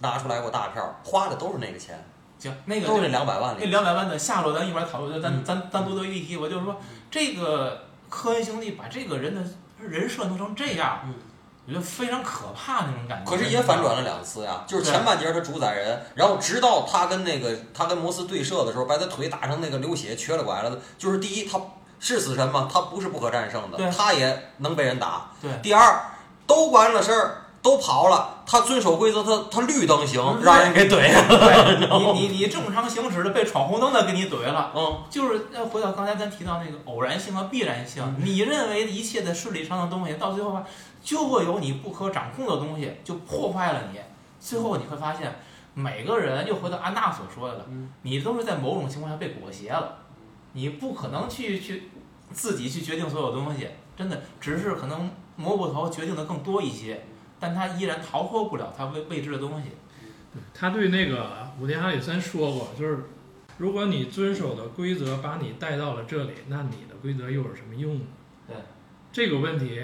[0.00, 2.02] 拿出来过大票，花的都是那个钱，
[2.38, 3.66] 行，那个都是那两百万那。
[3.66, 6.38] 两百万的下落咱一会儿讨论，咱嗯咱单独的议题。
[6.38, 6.74] 我就是说，
[7.10, 9.44] 这个科恩兄弟把这个人的
[9.78, 11.14] 人设弄成这样，嗯
[11.66, 13.30] 我觉得非常可怕那种感觉。
[13.30, 20.80] 可是也反转了两次呀，就是前半截他主宰人，然后直到他跟那个他跟摩斯对射的时候，把他腿打成那个流血瘸了拐了的。
[20.96, 21.60] 就是第一，他
[21.98, 22.68] 是死神吗？
[22.72, 25.30] 他不是不可战胜的对，他也能被人打。
[25.42, 26.00] 对第二，
[26.46, 31.26] 都完了事儿，都跑了，他遵守规则，他他绿灯行，让人给怼了。
[31.28, 34.70] 对，你你你正常行驶的被闯红灯的给你怼了。
[34.74, 40.62] 嗯，就是要回到刚才咱提到那个偶然性和必然性，你认为一切的顺理成章的东西，到最后吧，
[41.06, 44.00] 就会有你不可掌控的东西，就破坏了你。
[44.40, 45.32] 最后你会发现，
[45.72, 49.98] 每个人又回到安娜所说的了，嗯你都是在某种情况下被裹挟了，
[50.54, 51.84] 你不可能去去
[52.32, 57.04] 自己去决定所有东西，真的只是可能蘑菇头决定的更多一些，
[57.38, 59.68] 但他依然逃脱不了他未未知的东西。
[60.52, 63.04] 他对那个伍迪·哈里森说过，就是
[63.58, 68.04] 如果你遵守的规则把你带到了这里，那你的规则又有什么用呢？
[68.48, 68.56] 对，
[69.12, 69.80] 这个问题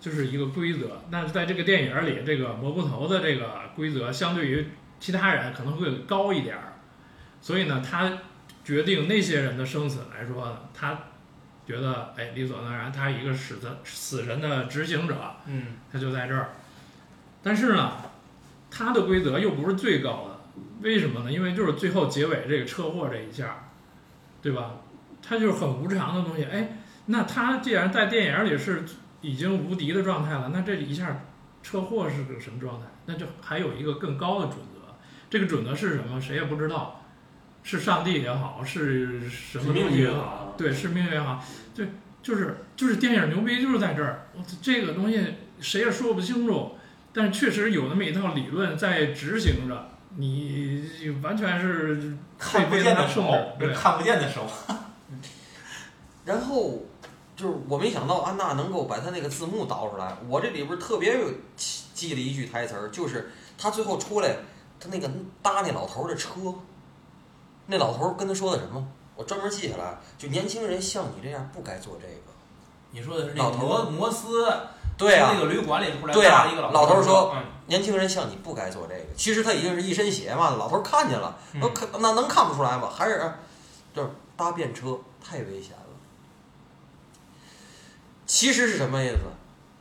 [0.00, 1.02] 就是一个规则。
[1.10, 4.66] 但是在这个电影里，这个蘑菇头的这个规则相对于
[4.98, 6.72] 其他人可能会高一点儿，
[7.40, 8.18] 所以呢，他
[8.64, 10.98] 决定那些人的生死来说，他
[11.66, 16.50] 觉得哎理所当然，他一个死的死神的执行者，嗯，他就在这儿。
[17.42, 17.92] 但是呢，
[18.70, 21.32] 他的规则又不是最高的，为什么呢？
[21.32, 23.70] 因为就是最后结尾这个车祸这一下，
[24.42, 24.76] 对吧？
[25.22, 26.44] 他就是很无常的东西。
[26.44, 28.84] 哎，那他既然在电影里是
[29.20, 31.24] 已经无敌的状态了，那这一下
[31.62, 32.86] 车祸是个什么状态？
[33.06, 34.80] 那就还有一个更高的准则。
[35.28, 36.20] 这个准则是什么？
[36.20, 37.04] 谁也不知道，
[37.62, 41.88] 是上帝也好，是什么东西也好，对，是命运也好，对，
[42.22, 44.26] 就是就是电影牛逼就是在这儿，
[44.60, 46.76] 这个东西谁也说不清楚。
[47.12, 50.84] 但是确实有那么一套理论在执行着，你
[51.22, 54.48] 完全是看不见的手，对，看不见的手。
[56.24, 56.86] 然后
[57.40, 60.14] 就是我没想到安娜能够把他那个字幕导出来。
[60.28, 61.26] 我这里边特别有
[61.94, 64.36] 记了一句台词儿，就是他最后出来，
[64.78, 66.32] 他那个搭那老头的车，
[67.64, 68.86] 那老头跟他说的什么？
[69.16, 72.30] 我专门记下来，就年轻人像你这样不该做这个。
[72.90, 74.46] 你说的是那个摩摩斯？
[74.98, 79.14] 对啊，那个旅馆里出来对啊，一个老头说，嗯、年轻人像你不该做这个。
[79.16, 82.90] 其实他已经是一身血嘛，老头看见了，那、嗯、那能看不出来吗？
[82.94, 83.32] 还是
[83.94, 85.79] 就是搭便车太危险了。
[88.30, 89.16] 其实是什么意思？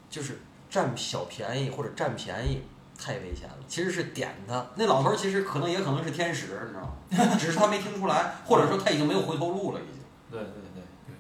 [0.10, 0.40] 就是
[0.72, 2.64] 占小便宜或者占便宜
[3.00, 3.56] 太危险了。
[3.68, 7.36] 其实是点他那老头，其实可能也可能是天使，你知道吗？
[7.38, 10.02] 只是他没听出来，或者说他已经没有回头路了，已经。
[10.32, 11.14] 对对对对，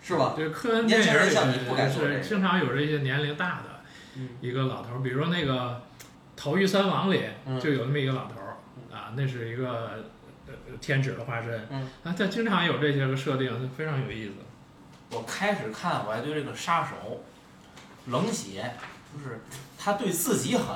[0.00, 0.34] 是吧？
[0.36, 5.82] 对，科恩电影里是经常有这些年龄大的一个老头，比如说那个
[6.36, 7.24] 《逃狱三王》里
[7.60, 8.34] 就有那么一个老头
[8.94, 10.04] 啊，那是一个
[10.46, 11.58] 呃天使的化身，
[12.04, 14.34] 啊，他经常有这些个设定，非常有意思。
[15.12, 17.22] 我开始看，我还对这个杀手
[18.06, 18.74] 冷血，
[19.12, 19.44] 就是
[19.78, 20.66] 他对自己狠，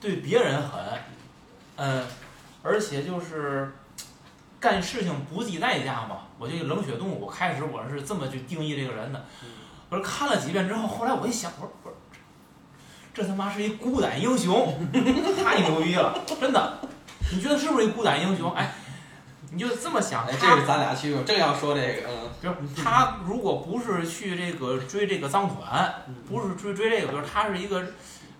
[0.00, 0.80] 对别人狠，
[1.76, 2.04] 嗯，
[2.62, 3.72] 而且就是
[4.58, 6.22] 干事情不计代价嘛。
[6.36, 9.24] 我这个冷血动物，我开始我是这么去定义这个人的。
[9.88, 11.96] 我说看了几遍之后，后来我一想，我说我说
[13.14, 14.74] 这他妈是一孤胆英雄，
[15.42, 16.78] 太牛逼了，真的。
[17.32, 18.52] 你觉得是不是一孤胆英雄？
[18.54, 18.74] 哎。
[19.52, 25.92] 你就这么想，哎，这是咱俩去正要说这个，嗯，就是他如果不是去这个追这个赃款，
[26.28, 27.84] 不是追追这个，就是他是一个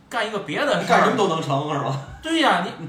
[0.08, 2.00] 干一个别的事儿，干什么都能成是吧？
[2.22, 2.88] 对呀，你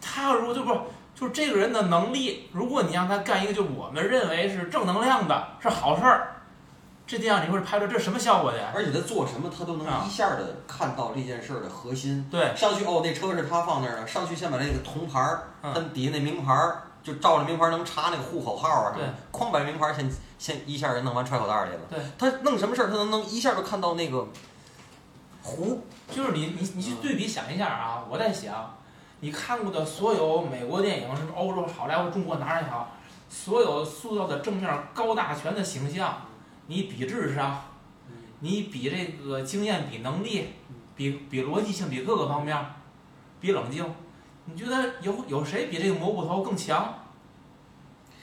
[0.00, 0.78] 他如果就不是
[1.14, 6.42] 就是这个人的能力，如果你让他干一个就我们认为是正能量的，是好事儿，
[7.06, 8.58] 这电影你会拍出这什么效果去？
[8.74, 12.28] 而且他做什么，他都能一下的看到这件事儿的核心。
[12.30, 16.82] 对，上去哦，那车是他放那儿的，上去先把那个铜牌儿，他底下那名牌儿。
[17.02, 21.80] 就照着名牌能查那个户口号啊什么，哐把名牌先先一下人弄完揣口袋里了。
[21.90, 24.26] 对，他弄什么事儿他能能一下就看到那个
[25.42, 25.82] 湖。
[26.10, 28.76] 就是你你你去对比想一下啊，我在想，
[29.20, 32.92] 你看过的所有美国电影，什么欧洲、好莱坞、中国哪儿也好，
[33.30, 36.18] 所有塑造的正面高大全的形象，
[36.66, 37.62] 你比智商，
[38.40, 40.48] 你比这个经验、比能力、
[40.94, 42.56] 比比逻辑性、比各个方面，
[43.40, 43.84] 比冷静。
[44.46, 46.94] 你觉得有有谁比这个蘑菇头更强？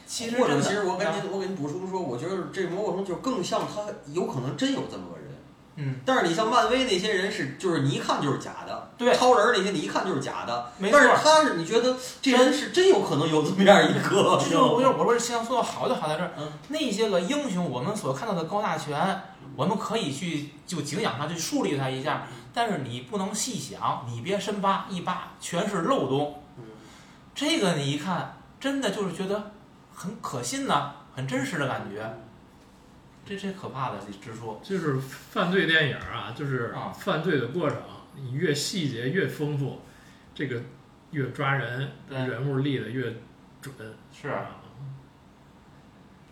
[0.05, 5.27] 其实或者其实我跟您我给您补充说，我觉得这蘑菇头就更像他有可能真有这么个人。
[5.75, 5.99] 嗯。
[6.03, 8.89] 但是你像漫威那些人是，就是你一看就是假的。
[8.97, 9.13] 对。
[9.13, 10.71] 超人那些你一看就是假的。
[10.79, 10.99] 没错。
[10.99, 14.35] 但是他是你觉得这人是真有可能有这么样一个。
[14.41, 19.21] 就是我说我说像说的好就好在这儿，嗯，那些个英雄我们所看到的高大全，
[19.55, 22.25] 我们可以去就敬仰他，去树立他一下。
[22.53, 26.43] 但是你不能细想，你别深扒一扒，全是漏洞。
[27.35, 29.51] 这个你一看，真的就是觉得
[29.93, 32.17] 很可信呐，很真实的感觉。
[33.25, 34.59] 这这可怕的之处。
[34.63, 37.77] 就是犯罪电影啊，就是犯罪的过程，
[38.15, 39.79] 你越细节越丰富，
[40.33, 40.61] 这个
[41.11, 43.13] 越抓人，人物立的越
[43.61, 43.73] 准。
[44.11, 44.33] 是。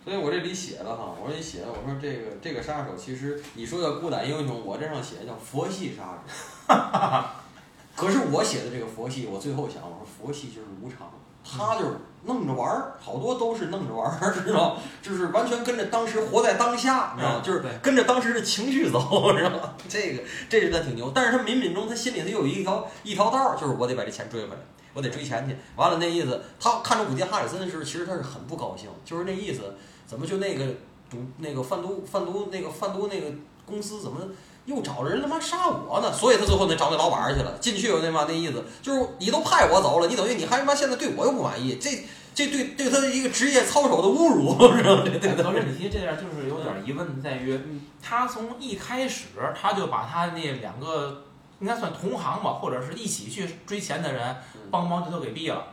[0.07, 6.73] 所以我这里写了哈，我这里写了，我说这个这个杀手其实你说叫孤胆英雄，我这上写的叫佛系杀手。
[7.93, 11.11] 可是我写的这个佛系，我最后想，我说佛系就是无常，
[11.43, 18.99] 他就是弄着玩儿，好多都是弄着玩儿， 知道就是完全跟着当时活在当下，你知道就是跟着当时的情绪走，
[19.35, 19.73] 知道吗？
[19.89, 24.61] 这个这是他挺牛，但是他冥冥中他心里头有一条一条道儿，就是我得把这钱追回来，
[24.97, 25.55] 我得追钱去。
[25.77, 29.61] 完了那意思，他看着古迪哈里森的时候，其实他是很不高兴，就是那意思。
[30.07, 30.65] 怎么就那个
[31.09, 33.27] 赌那个贩毒贩毒那个贩毒那个
[33.65, 34.21] 公司怎么
[34.65, 36.11] 又找人他妈杀我呢？
[36.13, 37.57] 所以他最后那找那老板去了。
[37.59, 41.89] 进去有那嘛那意思，就是你都派我走了，你等于你还他妈现在对我又不满意，这
[42.33, 45.03] 这对对他的一个职业操守的侮辱，知道吗？
[45.03, 47.59] 对对可是提这点就是有点疑问在于，
[48.01, 49.25] 他从一开始
[49.59, 51.23] 他就把他那两个
[51.59, 54.35] 应该算同行吧，或者是一起去追钱的人
[54.69, 55.63] 帮忙就都给毙了。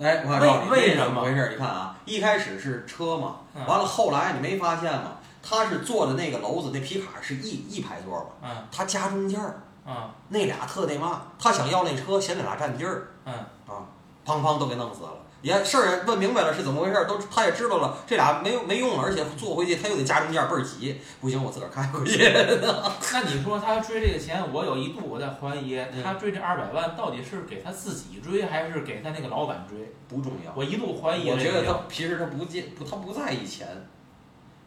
[0.00, 1.22] 哎，我告诉你为为什么？
[1.22, 1.50] 回事？
[1.52, 3.64] 你看啊，一开始是车嘛，嗯。
[3.66, 5.12] 完了后来你没发现吗？
[5.40, 8.66] 他是坐的那个楼子，那皮卡是一一排座嘛，嗯。
[8.72, 10.10] 他夹中间儿，嗯。
[10.30, 13.34] 那俩特那嘛，他想要那车，嫌那俩占地儿，嗯，
[13.68, 13.86] 啊，
[14.26, 15.10] 砰砰都给弄死了。
[15.44, 22.16] 也事儿问明白了是怎么回事儿，都他也知道了，这俩没没用了，而且坐回去他又得加中间儿倍儿挤，不行，我自个儿开回去。
[23.12, 29.92] 那你说他追这个钱，我有一度我在怀疑，嗯他追这二百万到底是给他自己追，还是给他那个老板追？
[30.08, 31.62] 不重要，我一度怀疑我觉得。
[31.62, 33.68] 他其实他不介不他不在意钱，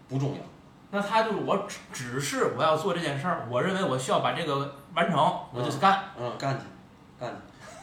[0.07, 0.41] 不重要。
[0.91, 5.17] 那他就是我只只是我要做这件事儿，我认为我需要把这个完成，
[5.51, 6.03] 我就去干。
[6.19, 6.65] 嗯，干去，
[7.19, 7.35] 干去。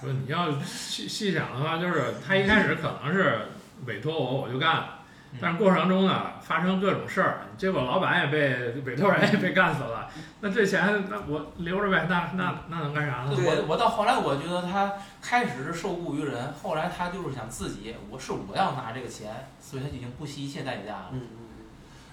[0.04, 3.46] 不是你要细细想的话，就是他一开始可能是
[3.86, 4.98] 委托我，我就干了，
[5.40, 13.30] 但是过程中呢发生各种事儿，结果老板也被委托人也被干死了，那这钱那我留着呗，那那那能干啥呢？
[13.34, 14.92] 我我到后来我觉得他
[15.22, 21.08] 开始是受雇于人，后来他就是想自己，我是我要拿这个钱，所以他已经不惜一切代价了。
[21.12, 21.28] 嗯嗯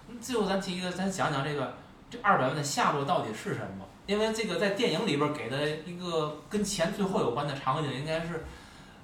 [0.10, 1.78] 嗯最后咱提一个，咱讲讲这个
[2.12, 3.86] 这二百万的下落到底是什么？
[4.06, 8.44] 因为这个在电影里边给的一个跟钱最后有关的场景，应该是，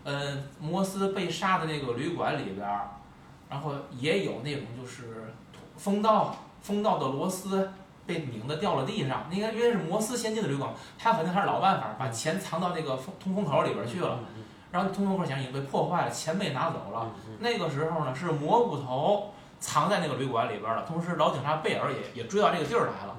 [0.04, 2.90] 呃，摩斯被杀的那个旅馆里边儿，
[3.50, 5.34] 然后也有那种就是
[5.78, 7.72] 风道风道的螺丝
[8.06, 14.20] 被拧的掉了地上，应该因为是摩斯先进的旅馆，他肯定还是老办法，把钱藏到那个风通风口里边去了，
[14.72, 17.10] 然后通风口显然已经被破坏了，钱被拿走了。
[17.40, 23.16] 那个时候呢，是蘑菇头藏在那个旅馆里边了，同时老警察贝尔也也追到这个地儿来了。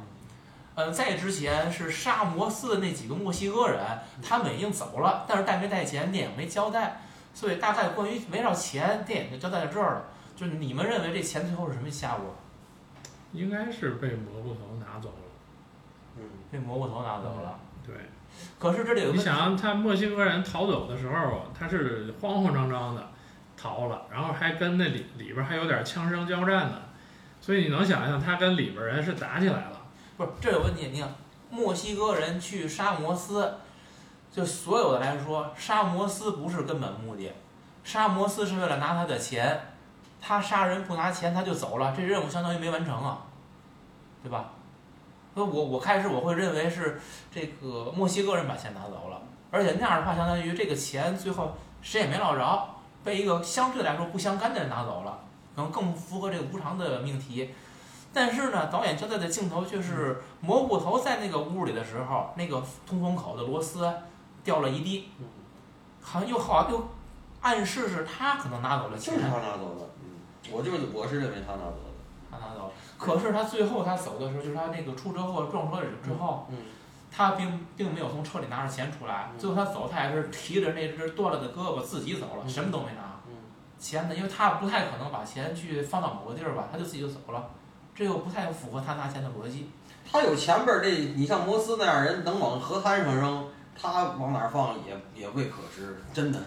[0.75, 3.81] 嗯，在之前是沙摩斯的那几个墨西哥人，
[4.23, 7.01] 他们已经走了，但是带没带钱，电影没交代，
[7.35, 10.05] 所以大概关于围绕钱，电影就交代在这儿了。
[10.37, 12.37] 就是你们认为这钱最后是什么下落？
[13.33, 15.15] 应该是被蘑菇头拿走了。
[16.17, 17.59] 嗯被蘑菇头拿走了。
[17.85, 17.95] 对，
[18.59, 23.09] 可是这里有你想，他墨西哥人逃走的时候，他是慌慌张张的
[23.61, 26.79] 逃了，然后还跟那里里边还有点枪声交战呢，
[27.41, 29.81] 所以你能想象他跟里边人是打起来了。
[30.17, 31.13] 不是这有问题，你看
[31.51, 33.55] 墨西哥人去杀摩斯，
[34.31, 37.33] 就所有的来说，杀摩斯不是根本目的，
[37.83, 39.61] 杀摩斯是为了拿他的钱，
[40.21, 43.27] 他杀人不拿钱他就走了，这任务相当于没完成啊，
[44.23, 44.51] 对吧？
[45.35, 47.01] 所以我我开始我会认为是
[47.31, 52.69] 这个墨西哥人把钱拿走了，而且那样的话，相当于这个钱最后谁也没捞着，
[53.05, 55.19] 被一个相对来说不相干的人拿走了，
[55.55, 57.51] 可能更符合这个无常的命题。
[58.13, 63.91] 但是呢，导演交代的镜头却是蘑菇头在那个屋里的时候，那个通风口的螺丝
[64.43, 65.11] 掉了一地，
[66.01, 66.89] 好像又好像又
[67.43, 69.91] 暗示是他可能拿走了钱就是，他拿走的。
[70.03, 70.17] 嗯，
[70.51, 71.89] 我就是我是认为他拿走的。
[72.31, 72.73] 他拿走了。
[72.99, 76.57] 可是他最后他走的时候，就是他那个出车祸撞车之后，嗯
[77.11, 83.03] 他并并没有从车里拿着钱出来，最后他走，他也是提着那只断了的胳膊自己走了，嗯什么都没拿。
[83.27, 83.35] 嗯
[83.79, 87.51] 钱呢，因为他不太可能把钱去放到某个地儿吧，他就自己就走了，
[87.95, 89.71] 这又不太符合他拿钱的逻辑。
[90.11, 93.47] 他有前边儿这，你像摩斯那样人能往河滩上扔，
[93.81, 96.41] 他往哪儿放也也未可知，真的。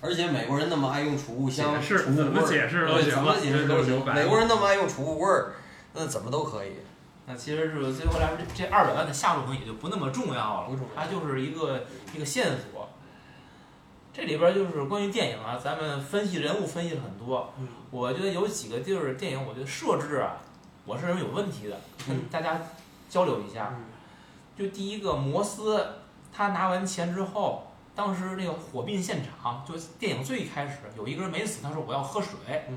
[0.00, 4.04] 而且美国人那么爱用储物箱、储物怎么柜儿，解释都对行怎么解释都行。
[4.12, 5.52] 美国人那么爱用储物柜儿，
[5.92, 6.72] 那怎么都可以。
[7.26, 12.88] 那其实是最后来说，这这二百万的下落可能也就不那么重要了，它就是一个一个线索。
[14.12, 20.36] 这里边儿就是关于电影啊，咱们分析人物分析了很多，嗯我觉得有几个地儿电影，我觉得设置啊，
[20.84, 22.60] 我是认为有问题的，跟大家
[23.08, 23.74] 交流一下。
[24.58, 25.86] 就第一个摩斯，
[26.30, 32.36] 他拿完钱之后，当时那个火并现场，就电影最开始有一个人没死，他说我要喝水，
[32.68, 32.76] 嗯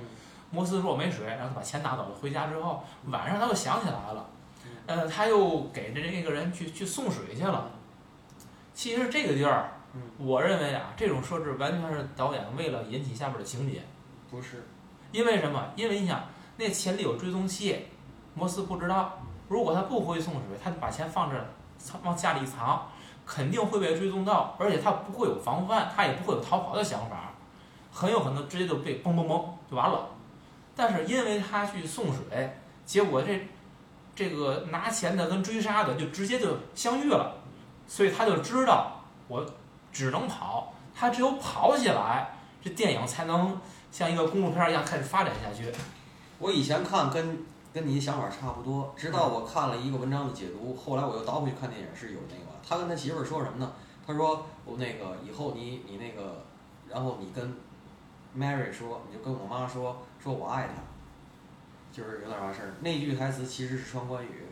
[0.51, 2.09] 摩斯说我没水，然后他把钱拿走了。
[2.21, 4.25] 回家之后，晚上他又想起来了，
[4.87, 7.71] 呃，他又给这这个人去去送水去了。
[8.73, 9.71] 其实这个地儿，
[10.17, 13.81] 我认为啊，这种设置完全是导演为了引起下边的情节。
[14.29, 14.63] 不是，
[15.11, 15.71] 因为什么？
[15.75, 16.23] 因为你想，
[16.57, 17.87] 那钱里有追踪器，
[18.33, 19.19] 摩斯不知道。
[19.47, 21.35] 如果他不回去送水，他就把钱放这
[22.03, 22.87] 往家里一藏，
[23.25, 27.31] 肯定会被追踪到，而且他不会有防范，他也不会有逃跑的想法，
[27.91, 30.09] 很有可能直接就被嘣嘣嘣就完了。
[30.75, 33.47] 但是因为他去送水，结果这
[34.15, 37.35] 这个拿钱的跟追杀的就直接就相遇了，
[37.87, 39.45] 所以他就知道我
[39.91, 43.59] 只能跑，他只有跑起来，这电影才能
[43.91, 45.69] 像一个公路片儿一样开始发展下去。
[46.39, 53.71] 我以前看跟跟你想法差不多，直到我看了一个文章的解读，后来我又倒回去看电影是有那个，他跟他媳妇儿说什么呢？
[54.07, 56.43] 他说我那个以后你你那个，
[56.87, 57.53] 然后你跟
[58.37, 60.73] Mary 说，你就跟我妈说，说我爱她，
[61.95, 62.73] 就是有点啥事儿。
[62.81, 64.45] 那句台词其实是双关语，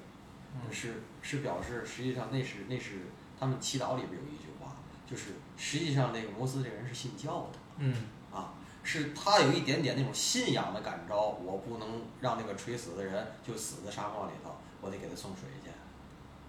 [0.72, 3.08] 是是表示实际上那是那是
[3.39, 4.76] 他们祈祷里边有一句话，
[5.10, 7.94] 就是实际上那个摩斯这个人是信教的，嗯，
[8.32, 15.70] 啊，是他有一点点那种信仰的感召，我不能让那个垂死的人就死在沙漠里头，我得给他送水去，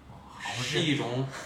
[0.08, 1.26] 好是一种。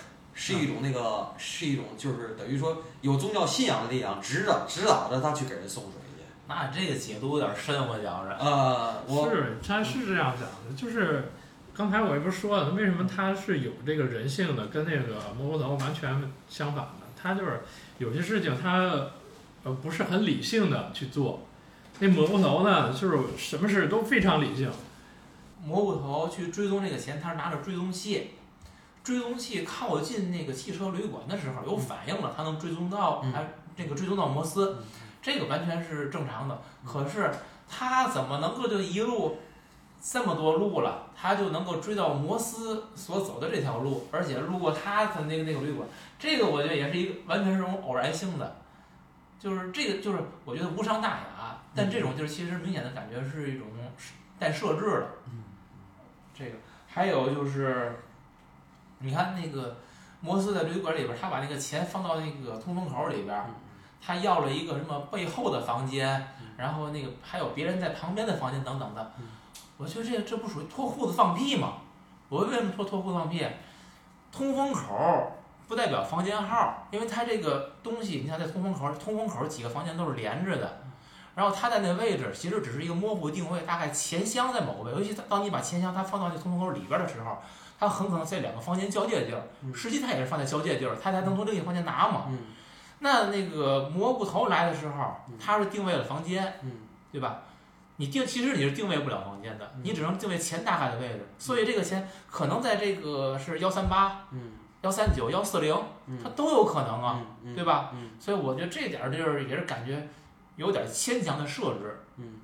[0.41, 6.08] 是一种那个，是一种就是等于说有宗教信仰的力量指导指导着他去给人送水去。
[6.49, 8.37] 那这个解读有点深，我觉着。
[8.41, 11.31] 呃，我是他是这样讲的，就是
[11.75, 17.07] 刚才我也不是说了，为什么他是有这个人性的，跟那个蘑菇头完全相反的。
[17.21, 17.61] 他就是
[17.99, 19.11] 有些事情他
[19.63, 21.47] 呃不是很理性的去做，
[21.99, 24.71] 那蘑菇头呢，就是什么事都非常理性。
[25.63, 28.31] 蘑菇头去追踪这个钱，他是拿着追踪器。
[29.05, 33.43] 追踪器靠近那个汽车旅馆的时候有反应了，他能追踪到，他，
[33.77, 34.77] 这个追踪到摩斯，
[35.23, 36.61] 这个完全是正常的。
[36.85, 37.31] 可是
[37.69, 39.39] 他怎么能够就一路
[40.03, 45.89] 这么多路了，他就能够追到摩斯所走的这条路，而且路过他的那个那个旅馆？
[46.19, 48.57] 这个我觉得也是一个完全是种偶然性的，
[49.39, 53.67] 就是这个就是我觉得无伤大雅，但这种就是其实明显的感觉是一种
[54.39, 55.09] 带设置的。
[56.35, 56.53] 这个
[56.87, 58.01] 还有就是。
[59.01, 59.77] 你看那个
[60.21, 63.45] 摩斯在旅馆里边，他把那个钱放到那个通风口里边，
[64.01, 69.13] 他要了一个什么背后的房间，然后那个还有别人在旁边的房间等等的。
[69.77, 71.75] 我觉得这这不属于脱裤子放屁吗？
[72.29, 73.47] 我为什么说脱裤子放屁？
[74.33, 75.33] 通风口
[75.67, 80.81] 不代表房间号，因为他这个东西，你看在通风口，通风口几个房间都是连着的，
[81.35, 87.39] 然后他在那位置其实只是一个模糊定位，大概钱箱在某个位，尤其当你把钱箱它放到那通风口里边的时候。
[87.81, 89.41] 它很可能在两个房间交界地儿，
[89.73, 92.25] 实际它也是放在交界地儿，他才能从另一个房间拿嘛。
[93.01, 96.73] 那那个蘑菇头来的时候，他是定位了房间，嗯
[97.13, 97.43] 对吧？
[97.97, 101.27] 你定其实你是定位不了房间的，你只能定位前大概的位置。
[101.39, 104.27] 所以这个钱可能在这个是幺三八、
[104.83, 105.75] 幺三九、幺四零，
[106.23, 107.21] 它都有可能啊，
[107.55, 107.93] 对吧？
[108.21, 110.09] 所以我觉得这点儿就是也是感觉
[110.57, 112.41] 有点牵强的设置，嗯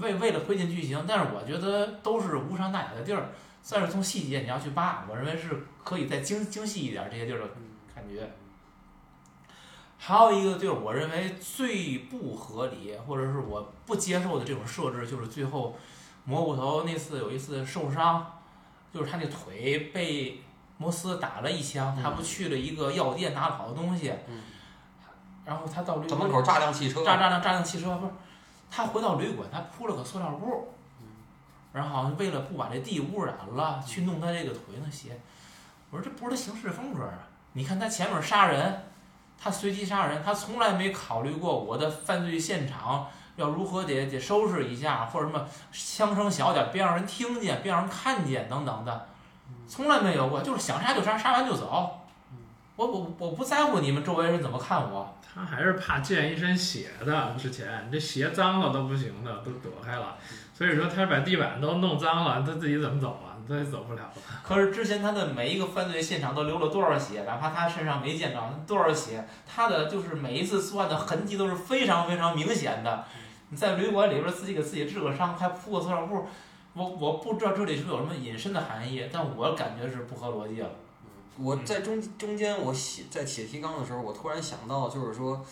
[0.00, 3.28] 为为了推进剧情，但是我觉得都是无伤大雅的地儿。
[3.64, 7.44] 算是从细节你要去扒，我认为是可以再精精细一点这些地儿的
[7.94, 8.28] 感觉。
[10.04, 15.76] 还有一个就是我认为最不合理或者是我不接受的这种设置，就是最后
[16.24, 18.40] 蘑菇头那次有一次受伤，
[18.92, 20.42] 就是他那腿被
[20.76, 24.12] 摩斯打了一枪，他不去了一个药店拿了好多东西，
[25.44, 28.12] 然后他到旅馆门口炸辆汽车，炸炸辆炸辆汽车不是，
[28.68, 30.68] 他回到旅馆他铺了个塑料布。
[31.72, 35.16] 然后为了不把这地污染了，去弄他这个腿那鞋，
[35.90, 37.28] 我说这不是他行事风格啊！
[37.52, 38.82] 你看他前面杀人，
[39.42, 49.08] 他随机杀人，他从来没考虑过我的犯罪现场要如何得得收拾一下，或者什么枪声小点，别让人听见，别让人看见等等的，
[49.66, 51.98] 从来没有过，就是想杀就杀，杀完就走。
[52.76, 55.14] 我我我不在乎你们周围人怎么看我。
[55.34, 60.16] 他还是怕溅一身血的，之前这鞋脏了都不行的，都躲开了。
[60.54, 63.31] 所以说他把地板都弄脏了，他自己怎么走啊？
[63.48, 64.12] 他也走不了。
[64.42, 67.22] 可是之前他的每一个犯罪现场都流了多少血？
[67.24, 73.04] 哪怕他身上没见着多少血，他的就是每一次作案的痕迹都是非常非常明显的。
[73.50, 76.26] 你在旅馆里边自己给自己治个伤，还铺个塑料布，
[76.74, 80.70] 我我不知道这里是有什么隐身的含义，但我感觉是不合逻辑了。
[81.38, 85.42] 我在中中间我写在写提纲的时候，我突然想到，就是说，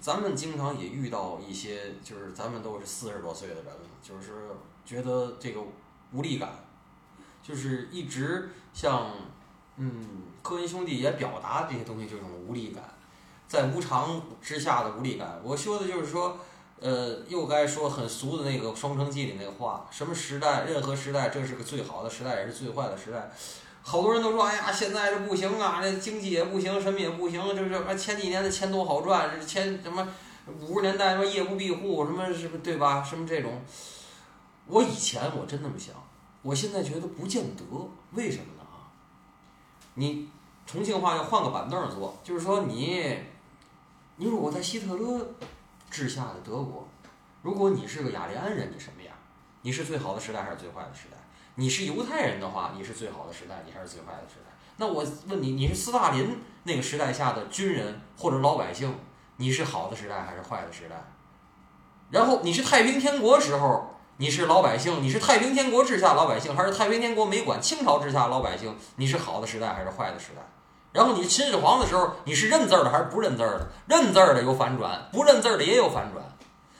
[0.00, 3.72] 咱们经常也遇到一些，就是咱们都是四十多岁的人了，
[4.02, 4.48] 就是
[4.84, 5.60] 觉得这个
[6.12, 6.48] 无力感，
[7.48, 9.10] 就是一直像，
[9.76, 10.06] 嗯，
[10.42, 12.84] 科恩兄弟也表达这些东西，这种无力感，
[13.48, 15.40] 在无常之下的无力感。
[15.42, 16.38] 我说的就是说，
[16.78, 23.30] 呃，又该说很俗的那个《双城记》里那个话，什么时代，任何时代，这是个最好的时代，也是最坏的时代。
[23.82, 30.06] 好多人都说，哎呀，现在这不行啊，这经济也不行，什么也不行，就是啊，前几年的钱多好赚，这钱什么
[30.60, 33.02] 五十年代什么夜不闭户，什么什么对吧？
[33.02, 33.62] 什么这种，
[34.66, 35.94] 我以前我真那么想，
[36.42, 37.64] 我现在觉得不见得，
[38.12, 38.62] 为什么呢？
[38.62, 38.88] 啊，
[39.94, 40.28] 你
[40.66, 43.18] 重庆话要换个板凳坐，就是说你，
[44.16, 45.34] 你如果在希特勒
[45.90, 46.86] 治下的德国，
[47.42, 49.14] 如果你是个雅利安人，你什么样？
[49.62, 51.16] 你是最好的时代还是最坏的时代？
[51.56, 54.52] 你是犹太人的话，你是最好的时代，你还是最坏的时代？
[54.76, 58.94] 那我问你，你是斯大林那个时代下的军人或者老百姓，
[59.38, 61.02] 你是好的时代还是坏的时代？
[62.10, 68.76] 然后你是太平天国时候，你是老百姓，你是太平天国治下老百姓，还是太平天国没管清朝治下老百姓？
[68.96, 70.42] 你是好的时代还是坏的时代？
[70.90, 73.68] 然后你秦始皇的时候，你是认字儿的还是不认字儿的？
[73.86, 76.24] 认字儿的有反转，不认字儿的也有反转。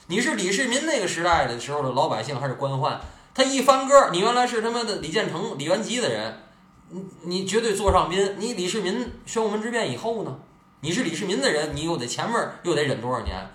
[0.07, 2.97] 你是李世民那个时代的时候的老百姓还是官宦？
[3.33, 6.43] 他一翻个，你原来是他妈的李建成、李元吉的人，
[6.89, 8.35] 你你绝对坐上宾。
[8.37, 10.39] 你李世民宣武门之变以后呢？
[10.81, 13.49] 你是李世民的人，你又得前面又得忍多少年？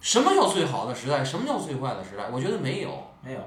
[0.00, 1.22] 什么叫最好的时代？
[1.22, 2.30] 什么叫最坏的时代？
[2.32, 3.40] 我觉得没有，没有。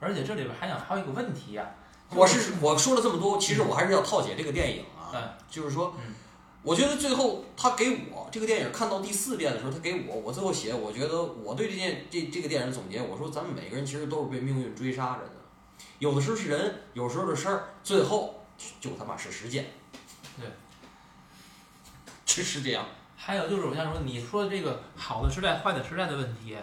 [0.00, 1.68] 而且这里边还想还有一个问题呀、
[2.10, 5.20] 我是我说了这么多，其实我还是要套解这个电影啊，嗯
[5.50, 6.14] 就是说嗯，
[6.62, 15.32] 我觉得最后他给我这个电影看到第四遍的时候，他给我，我最后写，我觉得我对这件这这个电影总结，我说咱们每个人其实都是被命运追杀着的，
[15.98, 18.44] 有的时候是人，有时候是事儿，最后
[18.80, 19.66] 就他妈是时间，
[20.38, 20.46] 对，
[22.24, 26.56] 是是这样，还有就是我想说，你说的这个好的时代、坏的时代的问题，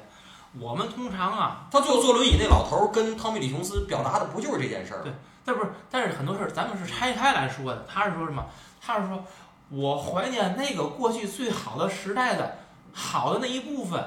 [0.59, 5.13] 我们通常啊，他最后坐轮椅那老头儿跟汤米李琼斯表达的不就是这件事儿吗对？
[5.43, 7.85] 但不是，但是很多事儿咱们是拆开来说的。
[7.87, 8.45] 他是说什么？
[8.81, 9.23] 他是说
[9.69, 12.57] 我怀念那个过去最好的时代的
[12.93, 14.03] 好的那一部分，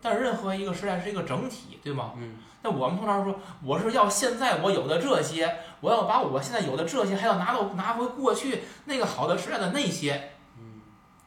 [0.00, 2.12] 但是任何一个时代是一个整体，对吗？
[2.16, 2.36] 嗯。
[2.62, 10.32] 那我们通常说，我是要现在我有的这些，我要把我现在有的这些，还要拿到拿回过去那个好的时代的那些。
[10.58, 10.80] 嗯，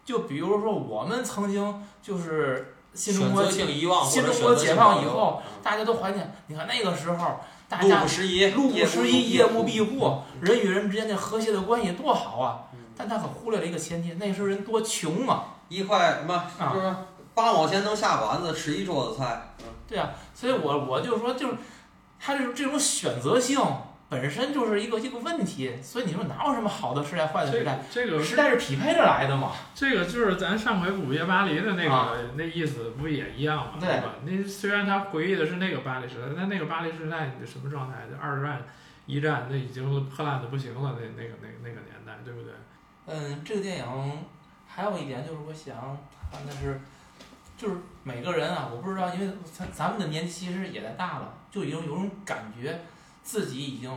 [0.03, 6.33] 就比如说，我们曾经就是新中国新中国解放以后，嗯大家都怀念。
[6.47, 7.39] 你看那个时候，
[7.69, 12.79] 大家路不拾遗，路不拾遗，夜不闭户嗯，人与人之间的和谐的关系多好啊嗯！
[12.97, 15.45] 但他可忽略了一个前提，那时候人多穷啊！
[15.69, 16.95] 一块什么啊就是
[17.33, 19.53] 八毛钱能下馆子吃一桌子菜，
[19.87, 21.55] 对啊，所以我我就说，就是
[22.19, 23.57] 他这种这种选择性
[24.11, 25.71] 本身就是一个一个问题。
[25.81, 27.79] 所以你说哪有什么好的时代、坏的时代？
[27.89, 29.53] 这个时代是匹配着来的嘛？
[29.73, 33.73] 这个就是咱上回午夜巴黎的那个、啊那意思不也一样吗？
[33.79, 34.15] 对吧？
[34.25, 37.99] 那虽然他回忆的是那个巴黎时代，但那个巴黎时代你什么状态？
[38.11, 38.61] 就二战、
[39.05, 42.51] 一战，那已经破烂的不行了，那那个那个那个年代，对不对？
[43.07, 43.85] 嗯，这个电影
[44.67, 45.97] 还有一点就是我想
[46.31, 46.79] 谈的是，
[47.57, 52.79] 就是每个人啊，我不知道，因为咱咱们的年纪其实也在大了，就已经有种感觉，
[53.23, 53.91] 自己已经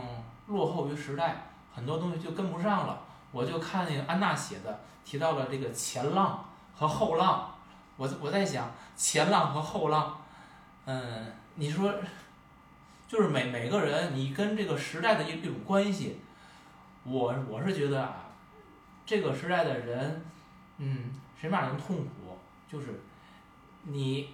[0.47, 3.01] 落后于时代，很多东西就跟不上了。
[3.31, 7.53] 我就看那个安娜写的，提到了这个前浪和后浪，
[7.97, 10.21] 我我在想前浪和后浪，
[10.85, 11.93] 嗯，你说，
[13.07, 16.21] 就是每每个人你跟这个时代的一一种关系，
[17.03, 18.21] 我我是觉得啊。
[19.07, 20.25] 这个时代的人，
[20.79, 22.35] 嗯，什么样人痛苦？
[22.67, 22.99] 就是
[23.83, 24.29] 你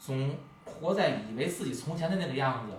[0.00, 2.76] 总活在以为自己从前的那个样子，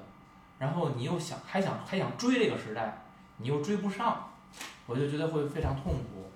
[0.59, 3.01] 然后你又想还想还想追这个时代，
[3.37, 4.29] 你又追不上，
[4.85, 6.29] 我就觉得会非常痛苦。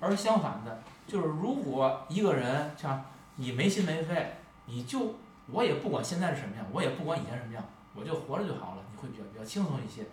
[0.00, 3.04] 而相反的，就是如果一个人像
[3.36, 4.36] 你没心没肺，
[4.66, 5.14] 你就
[5.50, 10.06] 我也不管现在是什么样，我也不管以前什么样，我就活着就好了，你会比较比较轻松一些。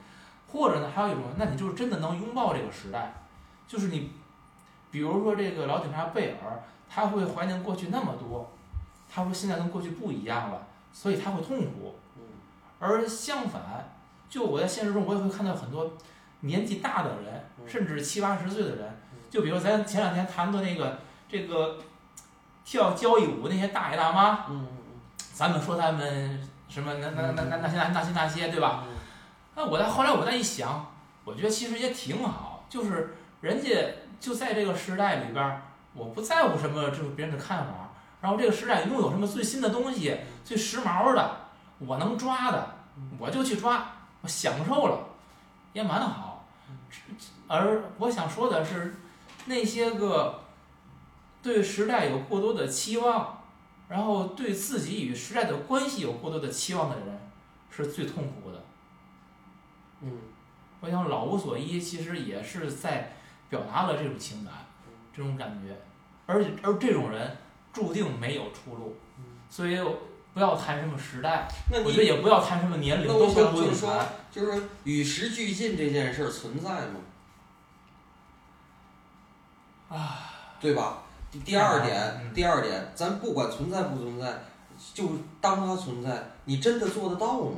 [0.51, 3.13] 或者呢，还有一种，那你就是真的能拥抱这个时代，
[3.67, 4.11] 就是你。
[4.91, 8.49] 比如说这个老警察贝尔，他会怀念过去那么多，
[9.07, 11.93] 他说现在跟过去不一样了，所以他会痛苦。
[12.79, 13.93] 而相反，
[14.29, 15.93] 就我在现实中我也会看到很多
[16.39, 18.97] 年纪大的人，甚至七八十岁的人，
[19.29, 21.77] 就比如咱前两天谈的那个这个
[22.65, 24.67] 跳交谊舞那些大爷大妈，嗯
[25.33, 28.83] 咱们说他们什么那那那那那些那些那些对吧？
[29.55, 30.91] 那我在后来我再一想，
[31.23, 33.69] 我觉得其实也挺好，就是人家。
[34.19, 35.61] 就在这个时代里边儿，
[35.93, 41.37] 我不在乎什么就是别人的看法，然后这个时代拥有什么最新的东西、最时髦的，
[41.79, 42.75] 我能抓的，
[43.17, 45.07] 我就去抓，我享受了，
[45.73, 46.45] 也蛮好。
[47.47, 48.95] 而我想说的是，
[49.45, 50.41] 那些个
[51.41, 53.43] 对时代有过多的期望，
[53.87, 57.19] 然后对自己与时代的关系有过多的期望的人，
[57.69, 58.63] 是最痛苦的。
[60.01, 60.17] 嗯，
[60.81, 63.13] 我想老无所依，其实也是在。
[63.49, 64.53] 表达了这种情感，
[65.11, 65.75] 这种感觉，
[66.27, 67.35] 而且而这种人
[67.73, 68.95] 注定没有出路，
[69.49, 69.75] 所以
[70.33, 76.99] 不要谈什么时代，那我觉得也不要谈什么年龄，都不用就是说谈。，就是与时俱进这件事儿存在吗？
[79.89, 80.99] 啊，对吧？
[81.31, 84.43] 第第二嗯点，第二点，咱不管存在不存在，
[84.93, 85.09] 就
[85.41, 87.57] 当它存在，你真的做得到吗？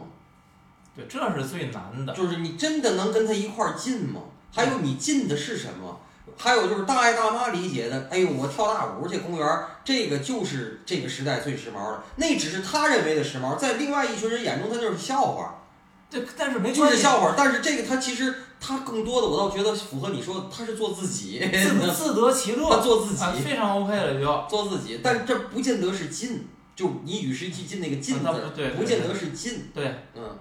[0.96, 2.14] 对，这是最难的。
[2.14, 4.22] 就是你真的能跟他一块儿进吗？
[4.54, 6.00] 还有你进的是什么？
[6.38, 15.64] 还有就是大爷大妈理解的，哎呦，我跳大舞去公园儿，这个就是这个时代最时髦的，那只是他认为的时髦，在另外一群人眼中，他就是笑话，
[16.10, 17.34] 对，但是没就是笑话。
[17.38, 23.24] 但是这个他其实他更多的，我倒觉得符合你说的，他是做自己，自自得其他乐， 做自己。
[23.24, 24.48] 啊，，非常 OK 了就。
[24.48, 30.38] 做自己，但这不见得是进，就你与时俱进那个进字啊不对对不见得是进，对，嗯。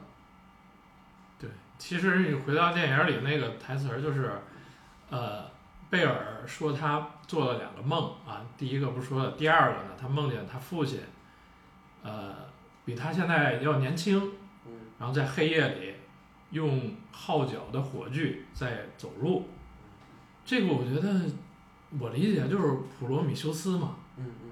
[1.38, 4.30] 对，其实你回到电影里那个台词儿就是，
[5.09, 5.45] 呃，
[5.88, 10.99] 贝尔说他做了两个梦啊，第一个不是说了，第二个呢，他梦见他父亲
[12.03, 12.35] 呃，
[12.85, 14.20] 比他现在要年轻，
[14.66, 15.95] 嗯然后在黑夜里
[16.51, 19.49] 用号角的火炬在走路。
[20.45, 21.20] 这个我觉得
[22.01, 24.51] 我理解就是普罗米修斯嘛，嗯嗯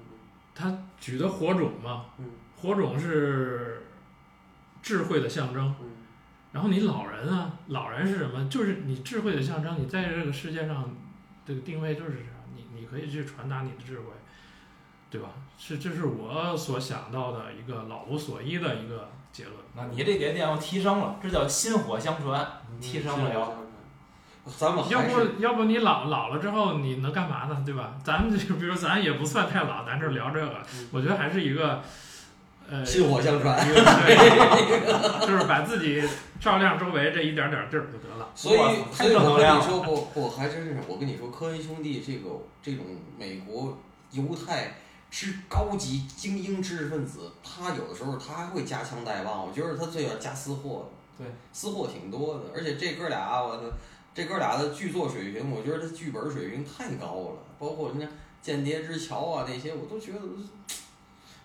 [0.55, 3.83] 他举的火种嘛，嗯火种是
[4.81, 5.75] 智慧的象征。
[5.81, 5.89] 嗯
[6.53, 8.47] 然后你老人啊，老人是什么？
[8.47, 9.77] 就是你智慧的象征。
[9.77, 10.89] 你在这个世界上，
[11.45, 12.25] 这个定位就是
[12.89, 14.05] 可以去传达你的智慧，
[15.09, 15.29] 对吧？
[15.57, 19.55] 是，这是我所想到的一个老无所依的一个结论。
[19.75, 23.53] 那你这点点要提升了，这叫薪火相传，提升了要。
[24.57, 27.61] 咱们要不要不你老老了之后你能干嘛呢？
[27.63, 27.93] 对吧？
[28.03, 30.61] 咱们就比如咱也不算太老，咱这聊这个，
[30.91, 31.83] 我觉得还是一个，
[32.69, 33.57] 呃，薪火相传。
[35.25, 36.03] 就是把自己
[36.39, 38.29] 照亮周围这一点点地儿就得了。
[38.35, 42.29] 所以哇，所以我跟你说，不不，还真是我跟你说，科恩兄弟这个
[42.61, 42.85] 这种
[43.17, 43.77] 美国
[44.11, 44.75] 犹太
[45.09, 53.73] 之高级精英知识分子，他有的时候他还会夹枪带棒，我觉得他最要加私货，对，私货挺多的，而且这哥俩，我的
[54.13, 58.05] 这哥俩的剧作水平，我觉得他剧本水平太高了，包括人家
[58.41, 60.19] 《间谍之桥》啊那些，我都觉得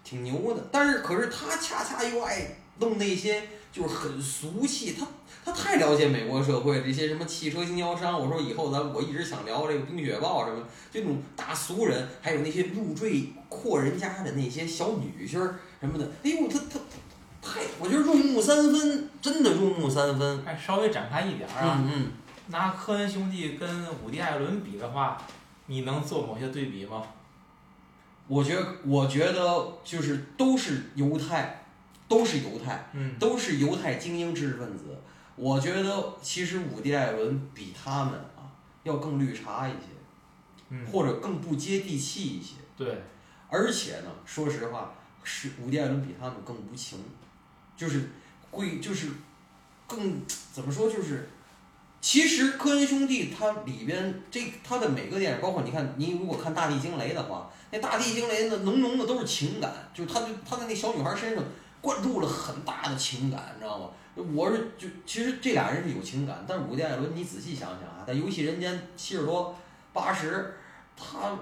[0.04, 0.62] 挺牛的。
[0.70, 3.42] 但是可是他恰恰又爱弄那些
[3.72, 5.06] 就是很俗气，他
[5.44, 8.20] 他太了解美国社会这些什么汽车经销商。
[8.20, 16.04] 我说以后咱我一直想聊这个《冰雪豹》什么，这种大俗人，还有那些入赘阔人家的那些小女婿儿什么的。
[16.22, 16.78] 哎呦，他他
[17.42, 20.42] 太，我觉得入木三分，真的入木三分。
[20.46, 22.12] 哎稍微展开一点儿啊，嗯嗯，
[22.48, 23.68] 拿科恩兄弟跟
[24.02, 25.20] 伍迪·艾伦比的话，
[25.66, 27.02] 你能做某些对比吗？
[28.26, 31.66] 我觉得我觉得就是都是犹太，
[32.08, 32.90] 都是犹太。
[32.92, 34.84] 嗯，都是犹太精英知识分子。
[35.36, 38.48] 我觉得其实伍迪·艾伦比他们啊
[38.82, 39.88] 要更绿茶一些，
[40.70, 42.54] 嗯，或者更不接地气一些。
[42.76, 43.02] 对，
[43.48, 46.98] 而且呢，说实话，是伍迪·艾伦比他们更无情，
[47.76, 48.10] 就是
[48.50, 49.08] 会就是
[49.86, 50.22] 更
[50.52, 51.28] 怎么说就是。
[52.04, 61.42] 其实科恩兄弟他里边这他的每个电影，包括你看，你如果看《大地惊雷》的话，那《大地惊雷》那浓浓的都是情感，就是他就他在那小女孩身上
[61.80, 63.88] 灌注了很大的情感，你知道吗？
[64.34, 69.56] 我是就其实这俩人是有情感，但是伍迪·艾伦，你仔细想想啊，在《游戏人间》七十多、
[69.94, 70.56] 八十，
[70.94, 71.34] 他，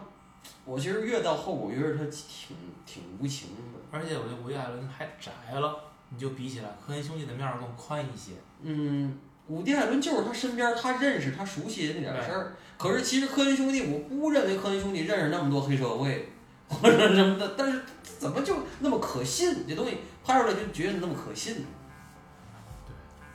[0.65, 2.57] 我其实越到后，我觉得他挺
[2.87, 3.81] 挺无情的。
[3.91, 5.77] 而且我觉得伍迪·艾伦还宅了，
[6.11, 8.35] 你就比起来，科恩兄弟的面儿更宽一些。
[8.63, 12.53] 嗯，伍迪·艾伦就是他身边他认识他熟悉的那点事儿。
[12.79, 16.33] 可是其实科恩兄弟，我不认为科恩兄弟认识那么多黑社会
[16.69, 19.67] 或者什么的，但是怎么就那么可信？
[19.69, 21.67] 这东西拍出来就觉得那么可信。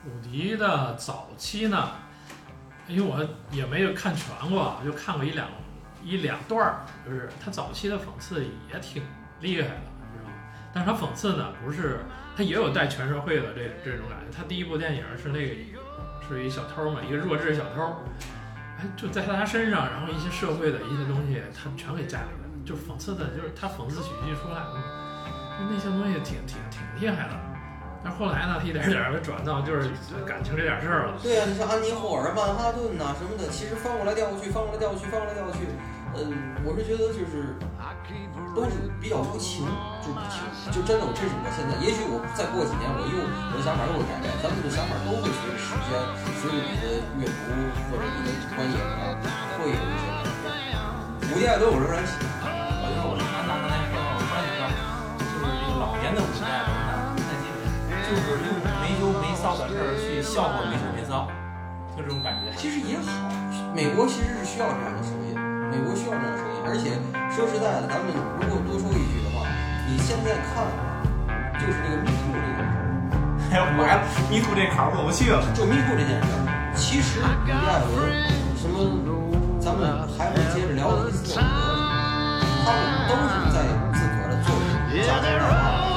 [0.04, 1.92] 伍迪的早期呢，
[2.86, 5.48] 因为我也没有看全过，就看过一两
[6.04, 9.02] 一两段儿，就是他早期的讽刺也挺
[9.40, 9.74] 厉害的，
[10.12, 10.34] 你知道吗？
[10.72, 12.00] 但是他讽刺呢，不是
[12.36, 14.36] 他也有带全社会的这这种感觉。
[14.36, 15.54] 他第一部电影是那个
[16.34, 17.82] 是一小偷嘛，一个弱智小偷，
[18.78, 22.28] 哎，就在他身上，然后一些社会的一些东西，他全给摘了，
[22.64, 24.74] 就讽刺的，就是他讽刺喜剧出来了，
[25.70, 27.34] 那些东西挺挺挺厉害的。
[28.04, 29.90] 但是后来呢，一点点的转到就是
[30.24, 31.18] 感情这点事儿了。
[31.20, 35.66] 对啊，你像安妮霍尔、曼哈顿呐、什么的，其实翻过来调过去，翻过来调过去，翻过来调过去，
[36.18, 36.26] 呃，
[36.66, 37.54] 我是觉得就是
[38.50, 39.62] 都是比较无情，
[40.02, 40.42] 就不情，
[40.74, 45.94] 就真的，我这是我现在，也许我再过几年，我又我的想法又会改变，咱们的想法都会随着时间，
[46.42, 47.54] 随着你的阅读
[47.86, 49.14] 或者你的观影啊，
[49.54, 50.74] 会有一些改变。
[51.30, 54.90] 伍迪·艾伦我仍然喜欢，我觉得我是安娜刚才说，我突然想到，
[55.22, 57.62] 就是这个老年的伍迪·艾伦呢，他基本
[58.02, 61.30] 就是用没羞没臊的事儿去笑话没羞没臊，
[61.94, 62.50] 就这种感觉。
[62.58, 63.30] 其实也好，
[63.70, 65.38] 美国其实是需要这样的声音，
[65.70, 66.96] 美国需要这样的声音，而且
[67.28, 68.08] 说实在的，咱们
[68.40, 69.44] 如果多说一句的话，
[69.86, 70.64] 你现在看，
[71.60, 72.88] 就是这个 Me Too 这件事儿，
[73.52, 74.00] 哎呀，我还
[74.32, 75.44] 迷途这坎儿过不去了。
[75.54, 78.76] 就 Me Too 这件事儿，其实伍迪·艾伦什么，
[79.60, 81.46] 咱们还会接着聊的伊斯特伍德，
[82.64, 84.66] 他们都是在自个儿的作品
[85.04, 85.87] 加加大大。